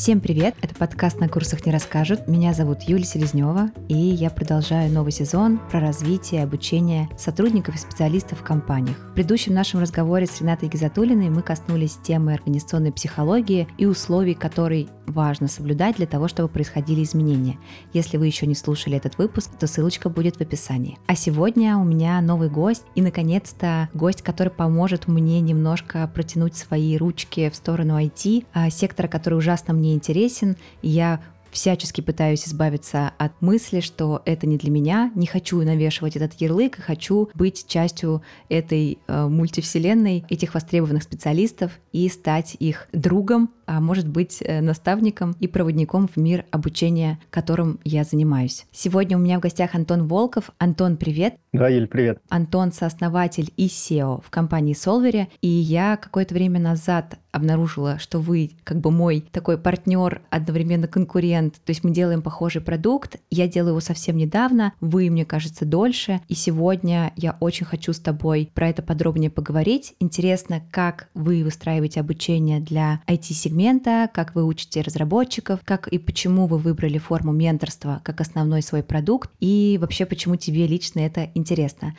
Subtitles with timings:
[0.00, 0.54] Всем привет!
[0.62, 2.26] Это подкаст «На курсах не расскажут».
[2.26, 7.78] Меня зовут Юлия Селезнева, и я продолжаю новый сезон про развитие и обучение сотрудников и
[7.78, 8.96] специалистов в компаниях.
[9.10, 14.88] В предыдущем нашем разговоре с Ренатой Гизатулиной мы коснулись темы организационной психологии и условий, которые
[15.10, 17.58] важно соблюдать для того, чтобы происходили изменения.
[17.92, 20.98] Если вы еще не слушали этот выпуск, то ссылочка будет в описании.
[21.08, 26.96] А сегодня у меня новый гость, и, наконец-то, гость, который поможет мне немножко протянуть свои
[26.96, 30.56] ручки в сторону IT, а, сектора, который ужасно мне интересен.
[30.82, 36.34] Я всячески пытаюсь избавиться от мысли, что это не для меня, не хочу навешивать этот
[36.40, 43.50] ярлык, и хочу быть частью этой э, мультивселенной, этих востребованных специалистов и стать их другом,
[43.66, 48.66] а может быть э, наставником и проводником в мир обучения, которым я занимаюсь.
[48.72, 50.50] Сегодня у меня в гостях Антон Волков.
[50.58, 51.34] Антон, привет.
[51.52, 52.22] Да, Ель, привет.
[52.28, 58.52] Антон сооснователь и SEO в компании Solvery, и я какое-то время назад обнаружила, что вы
[58.64, 63.70] как бы мой такой партнер, одновременно конкурент, то есть мы делаем похожий продукт, я делаю
[63.70, 68.68] его совсем недавно, вы, мне кажется, дольше, и сегодня я очень хочу с тобой про
[68.68, 69.94] это подробнее поговорить.
[70.00, 76.58] Интересно, как вы выстраиваете обучение для IT-сегмента, как вы учите разработчиков, как и почему вы
[76.58, 81.28] выбрали форму менторства как основной свой продукт, и вообще почему тебе лично это.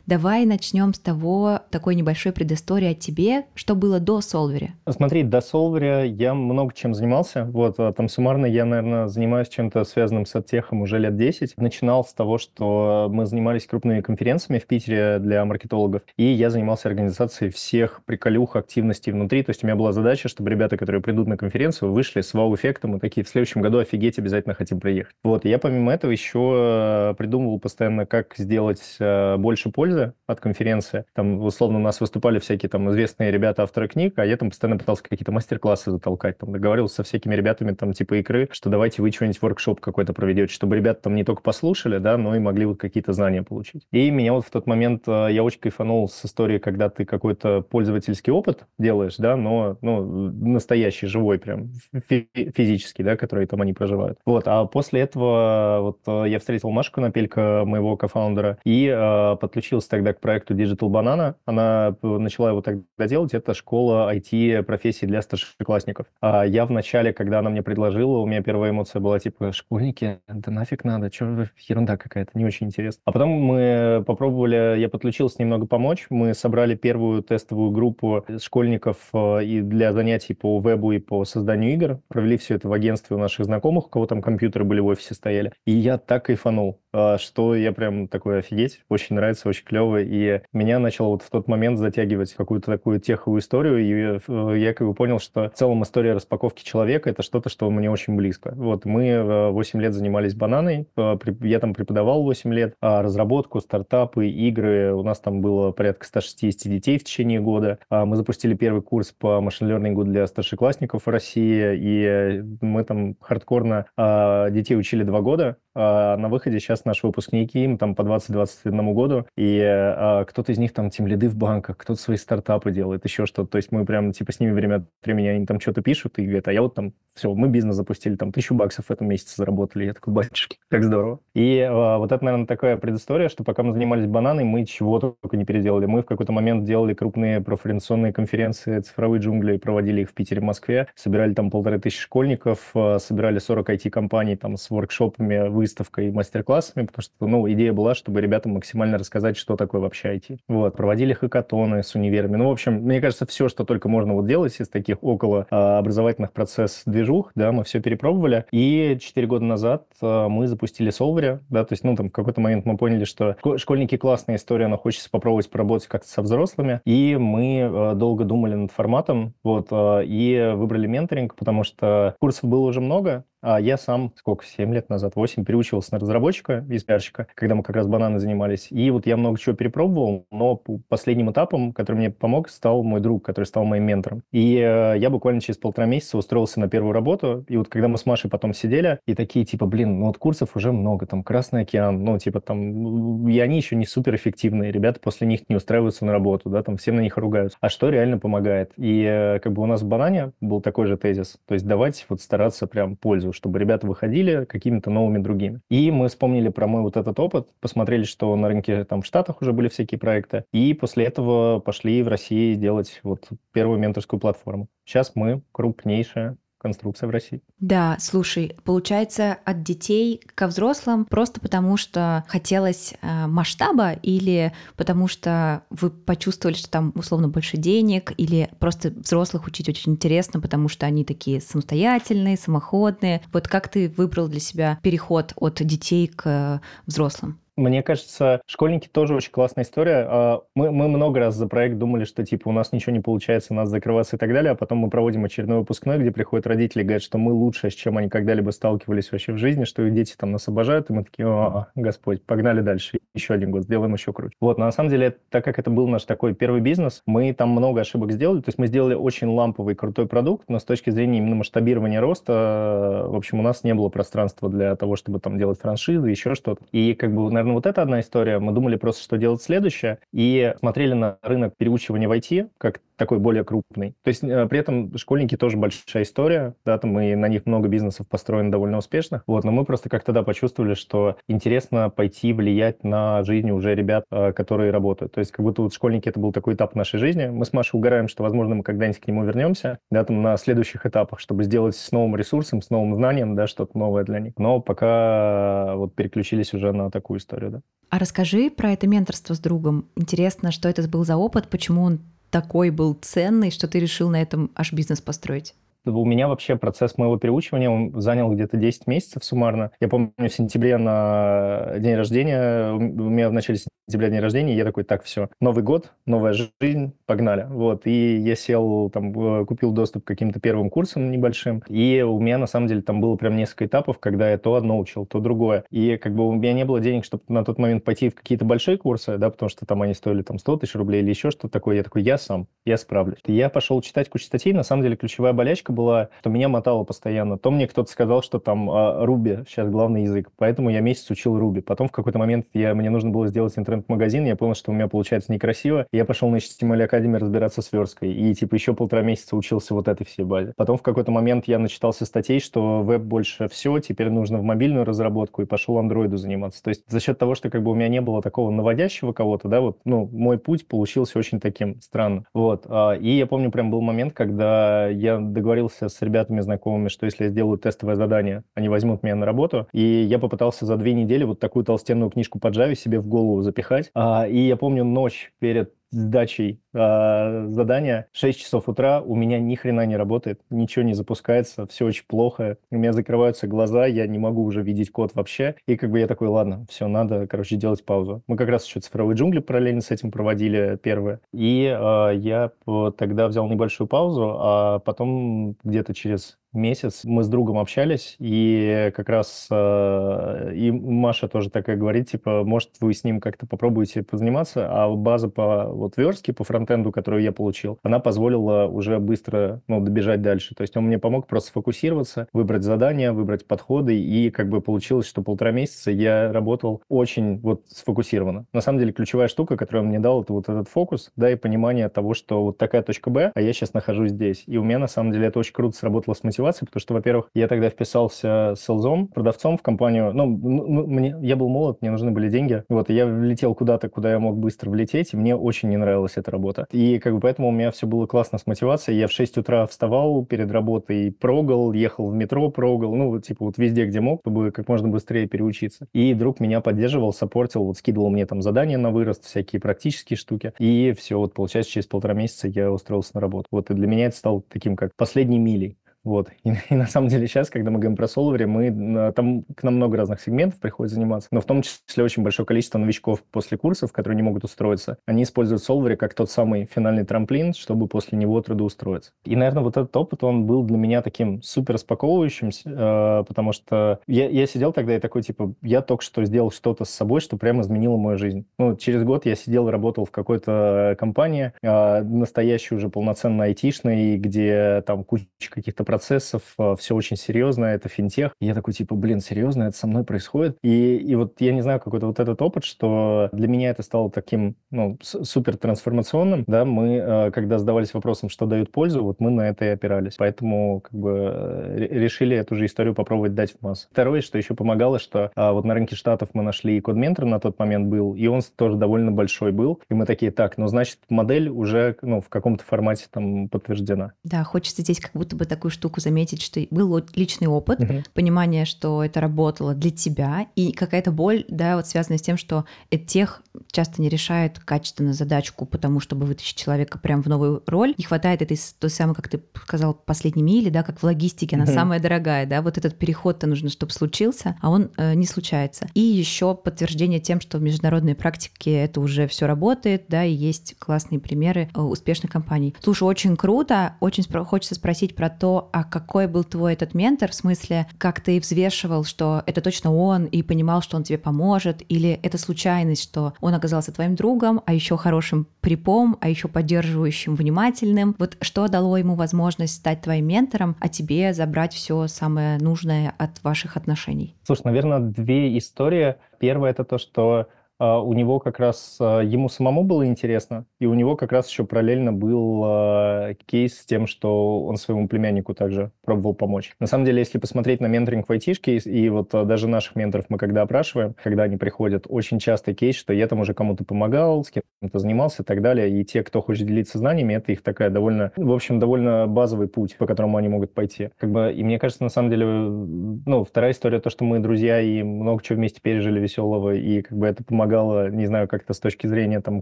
[0.06, 4.70] Давай начнем с того, такой небольшой предыстории о тебе, что было до Solvery.
[4.89, 7.45] Смотри, до Solver я много чем занимался.
[7.45, 11.58] Вот, а там суммарно я, наверное, занимаюсь чем-то связанным с оттехом уже лет 10.
[11.58, 16.88] Начинал с того, что мы занимались крупными конференциями в Питере для маркетологов, и я занимался
[16.89, 19.44] организацией всех приколюх, активностей внутри.
[19.44, 22.98] То есть у меня была задача, чтобы ребята, которые придут на конференцию, вышли с вау-эффектом
[22.98, 25.16] и такие, в следующем году офигеть, обязательно хотим приехать.
[25.23, 31.05] Вот, и я помимо этого еще придумывал постоянно, как сделать э, больше пользы от конференции.
[31.13, 34.77] Там, условно, у нас выступали всякие там известные ребята, авторы книг, а я там постоянно
[34.77, 36.37] пытался какие-то мастер-классы затолкать.
[36.37, 40.53] Там договаривался со всякими ребятами, там, типа игры, что давайте вы что-нибудь воркшоп какой-то проведете,
[40.53, 43.87] чтобы ребята там не только послушали, да, но и могли вот какие-то знания получить.
[43.91, 47.61] И меня вот в тот момент, э, я очень кайфанул с истории, когда ты какой-то
[47.61, 51.71] пользовательский опыт делаешь, да, но, ну, настоящий, живой прям,
[52.08, 54.20] физический, да, который там они проживают.
[54.25, 58.87] Вот, а после этого вот э, я встретил Машку Напелька, моего кофаундера, и
[59.33, 61.36] э, подключился тогда к проекту Digital Banana.
[61.45, 63.33] Она э, начала его тогда делать.
[63.33, 66.08] Это школа IT профессии сессии для старшеклассников.
[66.21, 70.20] А я в начале, когда она мне предложила, у меня первая эмоция была типа, школьники,
[70.27, 73.02] да нафиг надо, что ерунда какая-то, не очень интересно.
[73.05, 79.43] А потом мы попробовали, я подключился немного помочь, мы собрали первую тестовую группу школьников э,
[79.43, 83.20] и для занятий по вебу и по созданию игр, провели все это в агентстве у
[83.20, 86.80] наших знакомых, у кого там компьютеры были в офисе стояли, и я так кайфанул.
[87.17, 91.48] Что я прям такой офигеть, очень нравится, очень клево, и меня начало вот в тот
[91.48, 95.83] момент затягивать какую-то такую теховую историю, и э, я как бы понял, что в целом
[95.83, 98.54] история распаковки человека— это что-то, что мне очень близко.
[98.55, 103.60] Вот мы 8 э, лет занимались бананой, э, я там преподавал 8 лет, а разработку,
[103.60, 107.80] стартапы, игры, у нас там было порядка 160 детей в течение года.
[107.89, 113.86] А мы запустили первый курс по машин-лернингу для старшеклассников в России, и мы там хардкорно
[113.98, 119.26] а, детей учили два года, на выходе сейчас наши выпускники, им там по 20-21 году,
[119.37, 123.26] и а, кто-то из них там тем лиды в банках, кто-то свои стартапы делает, еще
[123.26, 123.49] что-то.
[123.49, 126.23] То есть мы прям типа с ними время от времени, они там что-то пишут и
[126.23, 129.36] говорят, а я вот там, все, мы бизнес запустили, там тысячу баксов в этом месяце
[129.38, 129.86] заработали.
[129.86, 131.19] Я такой, батюшки, как здорово.
[131.33, 135.38] И а, вот это, наверное, такая предыстория, что пока мы занимались бананой, мы чего только
[135.38, 135.86] не переделали.
[135.86, 140.88] Мы в какой-то момент делали крупные профориентационные конференции «Цифровые джунгли», проводили их в Питере, Москве,
[140.95, 146.88] собирали там полторы тысячи школьников, а, собирали 40 IT-компаний там с воркшопами, выставкой и мастер-классами,
[146.88, 150.39] потому что, ну, идея была, чтобы ребятам максимально рассказать, что такое вообще IT.
[150.48, 152.36] Вот, проводили хакатоны с универами.
[152.36, 155.77] Ну, в общем, мне кажется, все, что только можно вот делать из таких около а,
[155.77, 158.45] образовательных процесс-движух, да, мы все перепробовали.
[158.51, 162.42] И 4 года назад а, мы запустили Solvery, да, то есть, ну, там, в какой-то
[162.42, 166.81] момент мы поняли, что школьники классная история, но хочется попробовать поработать как-то со взрослыми.
[166.85, 172.65] И мы а, долго думали над форматом, вот, и выбрали менторинг, потому что курсов было
[172.65, 177.27] уже много, а я сам, сколько, 7 лет назад, 8, переучивался на разработчика из пиарщика,
[177.35, 178.67] когда мы как раз бананы занимались.
[178.69, 183.25] И вот я много чего перепробовал, но последним этапом, который мне помог, стал мой друг,
[183.25, 184.23] который стал моим ментором.
[184.31, 187.45] И э, я буквально через полтора месяца устроился на первую работу.
[187.47, 190.55] И вот когда мы с Машей потом сидели, и такие типа, блин, ну вот курсов
[190.55, 194.71] уже много, там Красный океан, ну типа там, и они еще не суперэффективные.
[194.71, 197.57] Ребята после них не устраиваются на работу, да, там всем на них ругаются.
[197.61, 198.71] А что реально помогает?
[198.77, 201.37] И э, как бы у нас в банане был такой же тезис.
[201.47, 202.95] То есть давайте вот стараться прям
[203.31, 205.62] пользу чтобы ребята выходили какими-то новыми другими.
[205.69, 209.42] И мы вспомнили про мой вот этот опыт, посмотрели, что на рынке там в Штатах
[209.42, 214.68] уже были всякие проекты, и после этого пошли в России делать вот первую менторскую платформу.
[214.86, 217.41] Сейчас мы крупнейшая конструкция в России.
[217.59, 225.07] Да, слушай, получается, от детей ко взрослым просто потому, что хотелось э, масштаба или потому
[225.07, 230.67] что вы почувствовали, что там условно больше денег, или просто взрослых учить очень интересно, потому
[230.67, 233.21] что они такие самостоятельные, самоходные.
[233.33, 237.39] Вот как ты выбрал для себя переход от детей к взрослым?
[237.61, 240.07] Мне кажется, школьники тоже очень классная история.
[240.09, 243.53] А, мы, мы много раз за проект думали, что типа у нас ничего не получается,
[243.53, 246.85] нас закрываться и так далее, а потом мы проводим очередной выпускной, где приходят родители и
[246.85, 250.15] говорят, что мы лучше, с чем они когда-либо сталкивались вообще в жизни, что их дети
[250.17, 254.11] там нас обожают, и мы такие, о, Господь, погнали дальше, еще один год, сделаем еще
[254.11, 254.35] круче.
[254.41, 257.49] Вот, но на самом деле, так как это был наш такой первый бизнес, мы там
[257.49, 261.19] много ошибок сделали, то есть мы сделали очень ламповый, крутой продукт, но с точки зрения
[261.19, 265.59] именно масштабирования роста, в общем, у нас не было пространства для того, чтобы там делать
[265.59, 266.63] франшизы, еще что-то.
[266.71, 268.39] И как бы, наверное, вот это одна история.
[268.39, 273.18] Мы думали просто, что делать следующее, и смотрели на рынок переучивания в IT как такой
[273.18, 273.95] более крупный.
[274.03, 277.68] То есть э, при этом школьники тоже большая история, да, там и на них много
[277.68, 279.24] бизнесов построено довольно успешно.
[279.25, 284.06] Вот, но мы просто как тогда почувствовали, что интересно пойти влиять на жизнь уже ребят,
[284.12, 285.13] э, которые работают.
[285.13, 287.25] То есть как будто вот школьники это был такой этап нашей жизни.
[287.25, 290.86] Мы с Машей угораем, что, возможно, мы когда-нибудь к нему вернемся, да, там на следующих
[290.86, 294.33] этапах, чтобы сделать с новым ресурсом, с новым знанием, да, что-то новое для них.
[294.38, 297.61] Но пока вот переключились уже на такую историю, да.
[297.89, 299.85] А расскажи про это менторство с другом.
[299.95, 301.99] Интересно, что это был за опыт, почему он
[302.29, 305.53] такой был ценный, что ты решил на этом аж бизнес построить?
[305.86, 309.72] У меня вообще процесс моего переучивания занял где-то 10 месяцев суммарно.
[309.80, 313.57] Я помню, в сентябре на день рождения, у меня в начале
[313.88, 317.48] сентября день рождения, я такой, так, все, Новый год, новая жизнь, погнали.
[317.50, 322.38] Вот, и я сел, там, купил доступ к каким-то первым курсам небольшим, и у меня,
[322.38, 325.66] на самом деле, там было прям несколько этапов, когда я то одно учил, то другое.
[325.72, 328.45] И как бы у меня не было денег, чтобы на тот момент пойти в какие-то
[328.45, 331.50] большие курсы, да, потому что там они стоили там 100 тысяч рублей или еще что-то
[331.50, 331.78] такое.
[331.78, 333.19] Я такой, я сам, я справлюсь.
[333.25, 337.38] Я пошел читать кучу статей, на самом деле ключевая болячка была, что меня мотало постоянно.
[337.38, 338.69] То мне кто-то сказал, что там
[339.03, 341.62] Руби сейчас главный язык, поэтому я месяц учил Руби.
[341.62, 344.88] Потом в какой-то момент я, мне нужно было сделать интернет-магазин, я понял, что у меня
[344.88, 349.35] получается некрасиво, я пошел на HTML Academy разбираться с версткой, и типа еще полтора месяца
[349.35, 350.53] учился вот этой всей базе.
[350.56, 354.85] Потом в какой-то момент я начитался статей, что веб больше все, теперь нужно в мобильную
[354.85, 356.62] разработку, и пошел андроиду заниматься.
[356.63, 359.47] То есть за счет того, что как бы у меня не было такого наводящего кого-то,
[359.47, 362.25] да, вот, ну, мой путь получился очень таким странным.
[362.33, 362.65] Вот.
[362.68, 367.25] А, и я помню, прям был момент, когда я договорился с ребятами знакомыми, что если
[367.25, 371.23] я сделаю тестовое задание, они возьмут меня на работу, и я попытался за две недели
[371.23, 375.33] вот такую толстенную книжку по Java себе в голову запихать, а, и я помню ночь
[375.39, 378.07] перед сдачей э, задания.
[378.13, 382.57] 6 часов утра у меня ни хрена не работает, ничего не запускается, все очень плохо,
[382.71, 386.07] у меня закрываются глаза, я не могу уже видеть код вообще, и как бы я
[386.07, 388.23] такой, ладно, все, надо, короче, делать паузу.
[388.27, 392.51] Мы как раз еще цифровые джунгли параллельно с этим проводили первое, и э, я
[392.97, 399.09] тогда взял небольшую паузу, а потом где-то через месяц мы с другом общались, и как
[399.09, 404.68] раз э, и Маша тоже такая говорит, типа, может, вы с ним как-то попробуете позаниматься,
[404.69, 409.80] а база по вот верстке, по фронтенду, которую я получил, она позволила уже быстро, ну,
[409.80, 410.56] добежать дальше.
[410.56, 415.07] То есть он мне помог просто сфокусироваться, выбрать задания, выбрать подходы, и как бы получилось,
[415.07, 418.45] что полтора месяца я работал очень вот сфокусированно.
[418.54, 421.36] На самом деле ключевая штука, которую он мне дал, это вот этот фокус, да, и
[421.36, 424.44] понимание того, что вот такая точка Б, а я сейчас нахожусь здесь.
[424.47, 426.94] И у меня на самом деле это очень круто сработало с мотивацией мотивации, потому что,
[426.94, 430.12] во-первых, я тогда вписался селзом, продавцом в компанию.
[430.14, 432.64] Ну, ну, мне, я был молод, мне нужны были деньги.
[432.69, 436.14] Вот, и я влетел куда-то, куда я мог быстро влететь, и мне очень не нравилась
[436.16, 436.66] эта работа.
[436.71, 439.00] И как бы поэтому у меня все было классно с мотивацией.
[439.00, 443.57] Я в 6 утра вставал перед работой, прогал, ехал в метро, прогал, ну, типа вот
[443.57, 445.88] везде, где мог, чтобы как можно быстрее переучиться.
[445.94, 450.54] И друг меня поддерживал, саппортил, вот скидывал мне там задания на вырост, всякие практические штуки.
[450.60, 453.48] И все, вот получается, через полтора месяца я устроился на работу.
[453.52, 455.78] Вот, и для меня это стало таким, как последней милей.
[456.03, 456.29] Вот.
[456.43, 459.75] И, и на самом деле сейчас, когда мы говорим про Solver, мы, там к нам
[459.75, 463.91] много разных сегментов приходит заниматься, но в том числе очень большое количество новичков после курсов,
[463.91, 468.41] которые не могут устроиться, они используют Solver как тот самый финальный трамплин, чтобы после него
[468.41, 469.11] трудоустроиться.
[469.25, 473.99] И, наверное, вот этот опыт, он был для меня таким супер распаковывающим, э, потому что
[474.07, 477.37] я, я сидел тогда и такой, типа, я только что сделал что-то с собой, что
[477.37, 478.45] прямо изменило мою жизнь.
[478.57, 484.17] Ну, через год я сидел и работал в какой-то компании, э, настоящей уже полноценно айтишной,
[484.17, 488.31] где там куча каких-то процессов, а, все очень серьезно, это финтех.
[488.40, 490.57] И я такой, типа, блин, серьезно, это со мной происходит?
[490.64, 494.10] И, и вот я не знаю, какой-то вот этот опыт, что для меня это стало
[494.10, 499.31] таким, ну, супер трансформационным, да, мы, а, когда задавались вопросом, что дают пользу, вот мы
[499.31, 500.16] на это и опирались.
[500.18, 503.90] Поэтому, как бы, э, решили эту же историю попробовать дать в массу.
[503.92, 507.42] Второе, что еще помогало, что а, вот на рынке Штатов мы нашли код ментор на
[507.42, 509.81] тот момент был, и он тоже довольно большой был.
[509.90, 514.14] И мы такие, так, ну, значит, модель уже, ну, в каком-то формате там подтверждена.
[514.24, 518.04] Да, хочется здесь как будто бы такую штуку заметить, что был личный опыт, угу.
[518.14, 522.66] понимание, что это работало для тебя, и какая-то боль, да, вот связанная с тем, что
[523.08, 527.96] тех часто не решает качественно задачку, потому чтобы вытащить человека прям в новую роль.
[527.98, 531.66] Не хватает этой, то самое, как ты сказал, последней мили, да, как в логистике, она
[531.66, 531.74] угу.
[531.74, 535.90] самая дорогая, да, вот этот переход-то нужно, чтобы случился, а он э, не случается.
[535.96, 540.76] И еще подтверждение тем, что в международной практике это уже все работает, да, и есть
[540.78, 542.76] классные примеры э, успешных компаний.
[542.82, 547.32] Слушай, очень круто, очень спро- хочется спросить про то, а какой был твой этот ментор,
[547.32, 551.82] в смысле, как ты взвешивал, что это точно он, и понимал, что он тебе поможет,
[551.90, 557.36] или это случайность, что он оказался твоим другом, а еще хорошим припом, а еще поддерживающим,
[557.36, 558.16] внимательным.
[558.18, 563.44] Вот что дало ему возможность стать твоим ментором, а тебе забрать все самое нужное от
[563.44, 564.36] ваших отношений?
[564.44, 566.16] Слушай, наверное, две истории.
[566.40, 567.48] Первая это то, что
[567.82, 571.66] у него как раз, а, ему самому было интересно, и у него как раз еще
[571.66, 576.76] параллельно был а, кейс с тем, что он своему племяннику также пробовал помочь.
[576.80, 580.38] На самом деле, если посмотреть на менторинг в айтишке, и вот даже наших менторов мы
[580.38, 584.52] когда опрашиваем, когда они приходят, очень часто кейс, что я там уже кому-то помогал, с
[584.52, 588.32] кем-то занимался и так далее, и те, кто хочет делиться знаниями, это их такая довольно,
[588.36, 591.10] в общем, довольно базовый путь, по которому они могут пойти.
[591.18, 594.80] Как бы, и мне кажется, на самом деле, ну, вторая история, то, что мы друзья
[594.80, 598.74] и много чего вместе пережили веселого, и как бы это помогает помогало, не знаю, как-то
[598.74, 599.62] с точки зрения там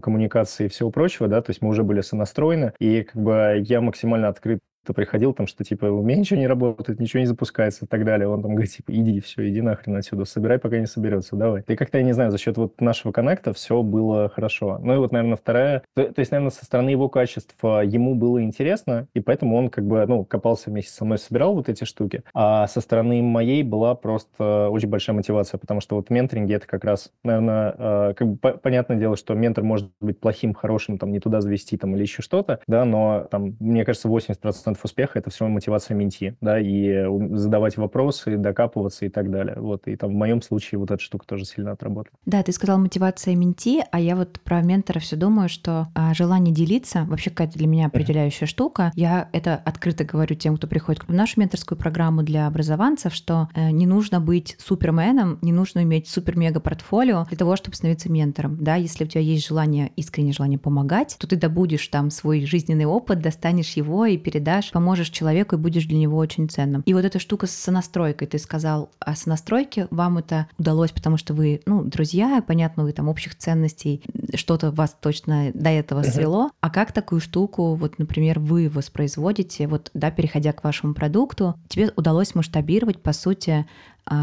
[0.00, 3.80] коммуникации и всего прочего, да, то есть мы уже были сонастроены, и как бы я
[3.80, 7.84] максимально открыт кто приходил, там, что, типа, у меня ничего не работает, ничего не запускается
[7.84, 8.28] и так далее.
[8.28, 11.64] Он там говорит, типа, иди, все, иди нахрен отсюда, собирай, пока не соберется, давай.
[11.66, 14.78] И как-то, я не знаю, за счет вот нашего коннекта все было хорошо.
[14.82, 18.42] Ну и вот, наверное, вторая, то, то есть, наверное, со стороны его качества ему было
[18.42, 22.22] интересно, и поэтому он как бы, ну, копался вместе со мной, собирал вот эти штуки.
[22.34, 26.84] А со стороны моей была просто очень большая мотивация, потому что вот менторинг это как
[26.84, 31.20] раз, наверное, э, как бы понятное дело, что ментор может быть плохим, хорошим, там, не
[31.20, 35.30] туда завести, там, или еще что-то, да, но там, мне кажется, 80% процентов успеха это
[35.30, 37.04] все мотивация менти, да, и
[37.36, 39.56] задавать вопросы, докапываться и так далее.
[39.58, 42.16] Вот, и там в моем случае вот эта штука тоже сильно отработала.
[42.26, 46.54] Да, ты сказал мотивация менти, а я вот про ментора все думаю, что а, желание
[46.54, 48.50] делиться вообще какая-то для меня определяющая uh-huh.
[48.50, 48.92] штука.
[48.94, 53.70] Я это открыто говорю тем, кто приходит в нашу менторскую программу для образованцев, что э,
[53.70, 58.56] не нужно быть суперменом, не нужно иметь супер-мега портфолио для того, чтобы становиться ментором.
[58.60, 62.84] Да, если у тебя есть желание, искреннее желание помогать, то ты добудешь там свой жизненный
[62.84, 66.82] опыт, достанешь его и передашь помогаешь, поможешь человеку и будешь для него очень ценным.
[66.86, 71.34] И вот эта штука с сонастройкой, ты сказал о сонастройке, вам это удалось, потому что
[71.34, 74.02] вы, ну, друзья, понятно, вы там общих ценностей,
[74.34, 76.50] что-то вас точно до этого свело.
[76.60, 81.92] А как такую штуку, вот, например, вы воспроизводите, вот, да, переходя к вашему продукту, тебе
[81.96, 83.66] удалось масштабировать, по сути,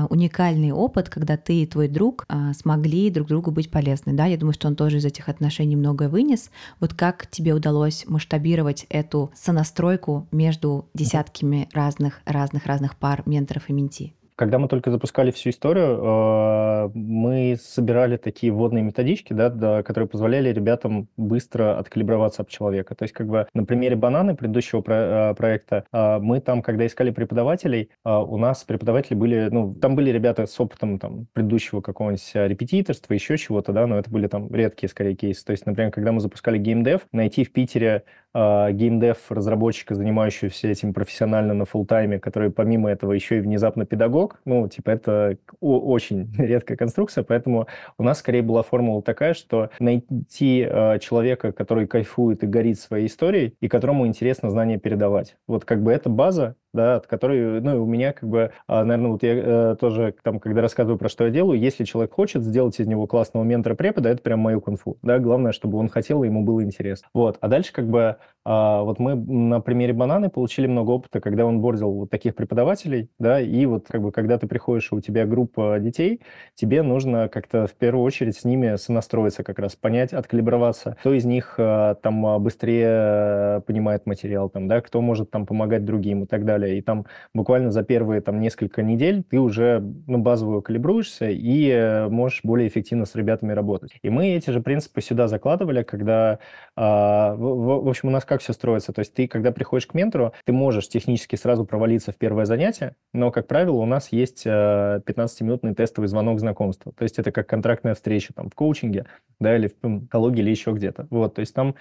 [0.09, 4.13] уникальный опыт, когда ты и твой друг а, смогли друг другу быть полезны.
[4.13, 4.25] Да?
[4.25, 6.49] Я думаю, что он тоже из этих отношений многое вынес.
[6.79, 13.73] Вот как тебе удалось масштабировать эту сонастройку между десятками разных, разных, разных пар менторов и
[13.73, 14.13] менти?
[14.37, 20.53] Когда мы только запускали всю историю, э, мы собирали такие вводные методички, да, которые позволяли
[20.53, 22.93] ребятам быстро откалиброваться об человека.
[22.93, 26.85] То есть, как бы на примере бананы предыдущего про- э, проекта, э, мы там, когда
[26.85, 32.31] искали преподавателей, у нас преподаватели были, ну, там были ребята с опытом там предыдущего какого-нибудь
[32.35, 35.43] репетиторства, еще чего-то, да, но это были там редкие, скорее, кейсы.
[35.43, 38.03] То есть, например, когда мы запускали геймдев, найти в Питере
[38.35, 44.67] геймдев разработчика, занимающегося этим профессионально на фултайме, который помимо этого еще и внезапно педагог, ну,
[44.67, 47.67] типа, это очень редкая конструкция, поэтому
[47.97, 53.07] у нас скорее была формула такая, что найти э, человека, который кайфует и горит своей
[53.07, 55.37] историей, и которому интересно знания передавать.
[55.47, 59.11] Вот как бы это база, да, от которой, ну, у меня как бы, а, наверное,
[59.11, 62.79] вот я э, тоже там, когда рассказываю про что я делаю, если человек хочет сделать
[62.79, 66.43] из него классного ментора-препода, это прям мою кунфу, да, главное, чтобы он хотел, и ему
[66.43, 67.07] было интересно.
[67.13, 71.45] Вот, а дальше как бы, а, вот мы на примере бананы получили много опыта, когда
[71.45, 75.25] он бордил вот таких преподавателей, да, и вот как бы, когда ты приходишь, у тебя
[75.25, 76.21] группа детей,
[76.53, 81.25] тебе нужно как-то в первую очередь с ними сонастроиться как раз, понять, откалиброваться, кто из
[81.25, 86.45] них а, там быстрее понимает материал, там, да, кто может там помогать другим и так
[86.45, 86.77] далее далее.
[86.77, 92.07] И там буквально за первые там несколько недель ты уже ну, базовую калибруешься и э,
[92.09, 93.91] можешь более эффективно с ребятами работать.
[94.01, 96.39] И мы эти же принципы сюда закладывали, когда,
[96.75, 98.93] а, в, в общем, у нас как все строится.
[98.93, 102.95] То есть ты, когда приходишь к ментору, ты можешь технически сразу провалиться в первое занятие,
[103.13, 106.91] но, как правило, у нас есть 15-минутный э, тестовый звонок знакомства.
[106.93, 109.05] То есть это как контрактная встреча там в коучинге,
[109.39, 111.07] да, или в экологии, или еще где-то.
[111.09, 111.75] Вот, то есть там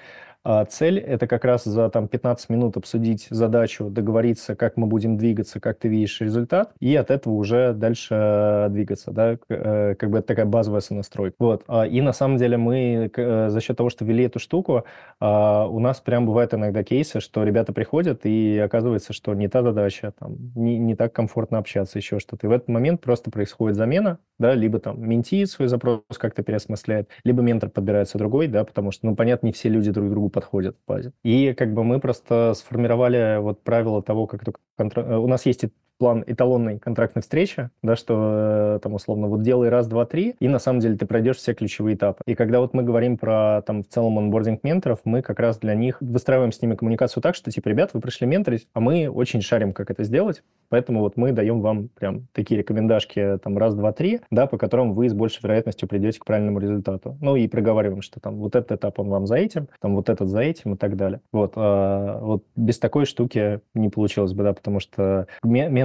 [0.68, 5.60] цель— это как раз за там 15 минут обсудить задачу, договориться, как мы будем двигаться,
[5.60, 10.28] как ты видишь результат, и от этого уже дальше двигаться, да, э, как бы это
[10.28, 11.36] такая базовая сонастройка.
[11.38, 11.64] Вот.
[11.68, 14.84] А, и на самом деле мы э, за счет того, что ввели эту штуку,
[15.20, 19.62] а, у нас прям бывают иногда кейсы, что ребята приходят, и оказывается, что не та
[19.62, 22.46] задача, там, не, не так комфортно общаться, еще что-то.
[22.46, 27.08] И в этот момент просто происходит замена, да, либо там менти свой запрос как-то переосмысляет,
[27.24, 30.76] либо ментор подбирается другой, да, потому что, ну, понятно, не все люди друг другу подходят
[30.76, 31.12] в базе.
[31.22, 35.00] И как бы мы просто сформировали вот правила того, как только контр...
[35.00, 35.64] Э, у нас есть
[35.98, 40.48] план эталонной контрактной встречи, да, что э, там условно вот делай раз, два, три, и
[40.48, 42.22] на самом деле ты пройдешь все ключевые этапы.
[42.26, 45.74] И когда вот мы говорим про там в целом онбординг менторов, мы как раз для
[45.74, 49.40] них выстраиваем с ними коммуникацию так, что типа, ребят, вы пришли менторить, а мы очень
[49.40, 53.92] шарим, как это сделать, поэтому вот мы даем вам прям такие рекомендашки там раз, два,
[53.92, 57.16] три, да, по которым вы с большей вероятностью придете к правильному результату.
[57.20, 60.28] Ну и проговариваем, что там вот этот этап он вам за этим, там вот этот
[60.28, 61.20] за этим и так далее.
[61.32, 65.26] Вот, а, вот без такой штуки не получилось бы, да, потому что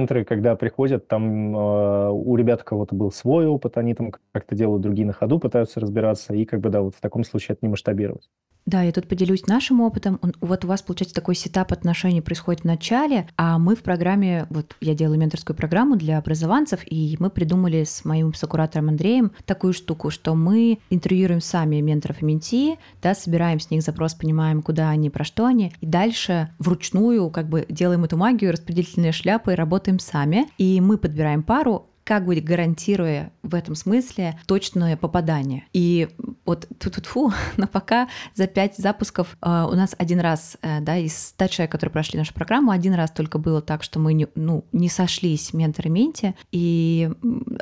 [0.02, 4.54] менторы, когда приходят, там э, у ребят у кого-то был свой опыт, они там как-то
[4.54, 7.60] делают, другие на ходу пытаются разбираться, и как бы, да, вот в таком случае это
[7.62, 8.28] не масштабировать.
[8.64, 10.20] Да, я тут поделюсь нашим опытом.
[10.40, 14.76] Вот у вас, получается, такой сетап отношений происходит в начале, а мы в программе, вот
[14.80, 20.10] я делаю менторскую программу для образованцев, и мы придумали с моим сокуратором Андреем такую штуку,
[20.10, 25.10] что мы интервьюируем сами менторов и менти, да, собираем с них запрос, понимаем, куда они,
[25.10, 30.48] про что они, и дальше вручную как бы делаем эту магию, распределительные шляпы, работаем сами,
[30.56, 35.64] и мы подбираем пару, как бы гарантируя в этом смысле точное попадание.
[35.72, 36.08] И
[36.44, 40.96] вот тут фу, но пока за пять запусков э, у нас один раз, э, да,
[40.96, 44.26] из 100 человек, которые прошли нашу программу, один раз только было так, что мы не,
[44.34, 47.10] ну, не сошлись ментор и менти, и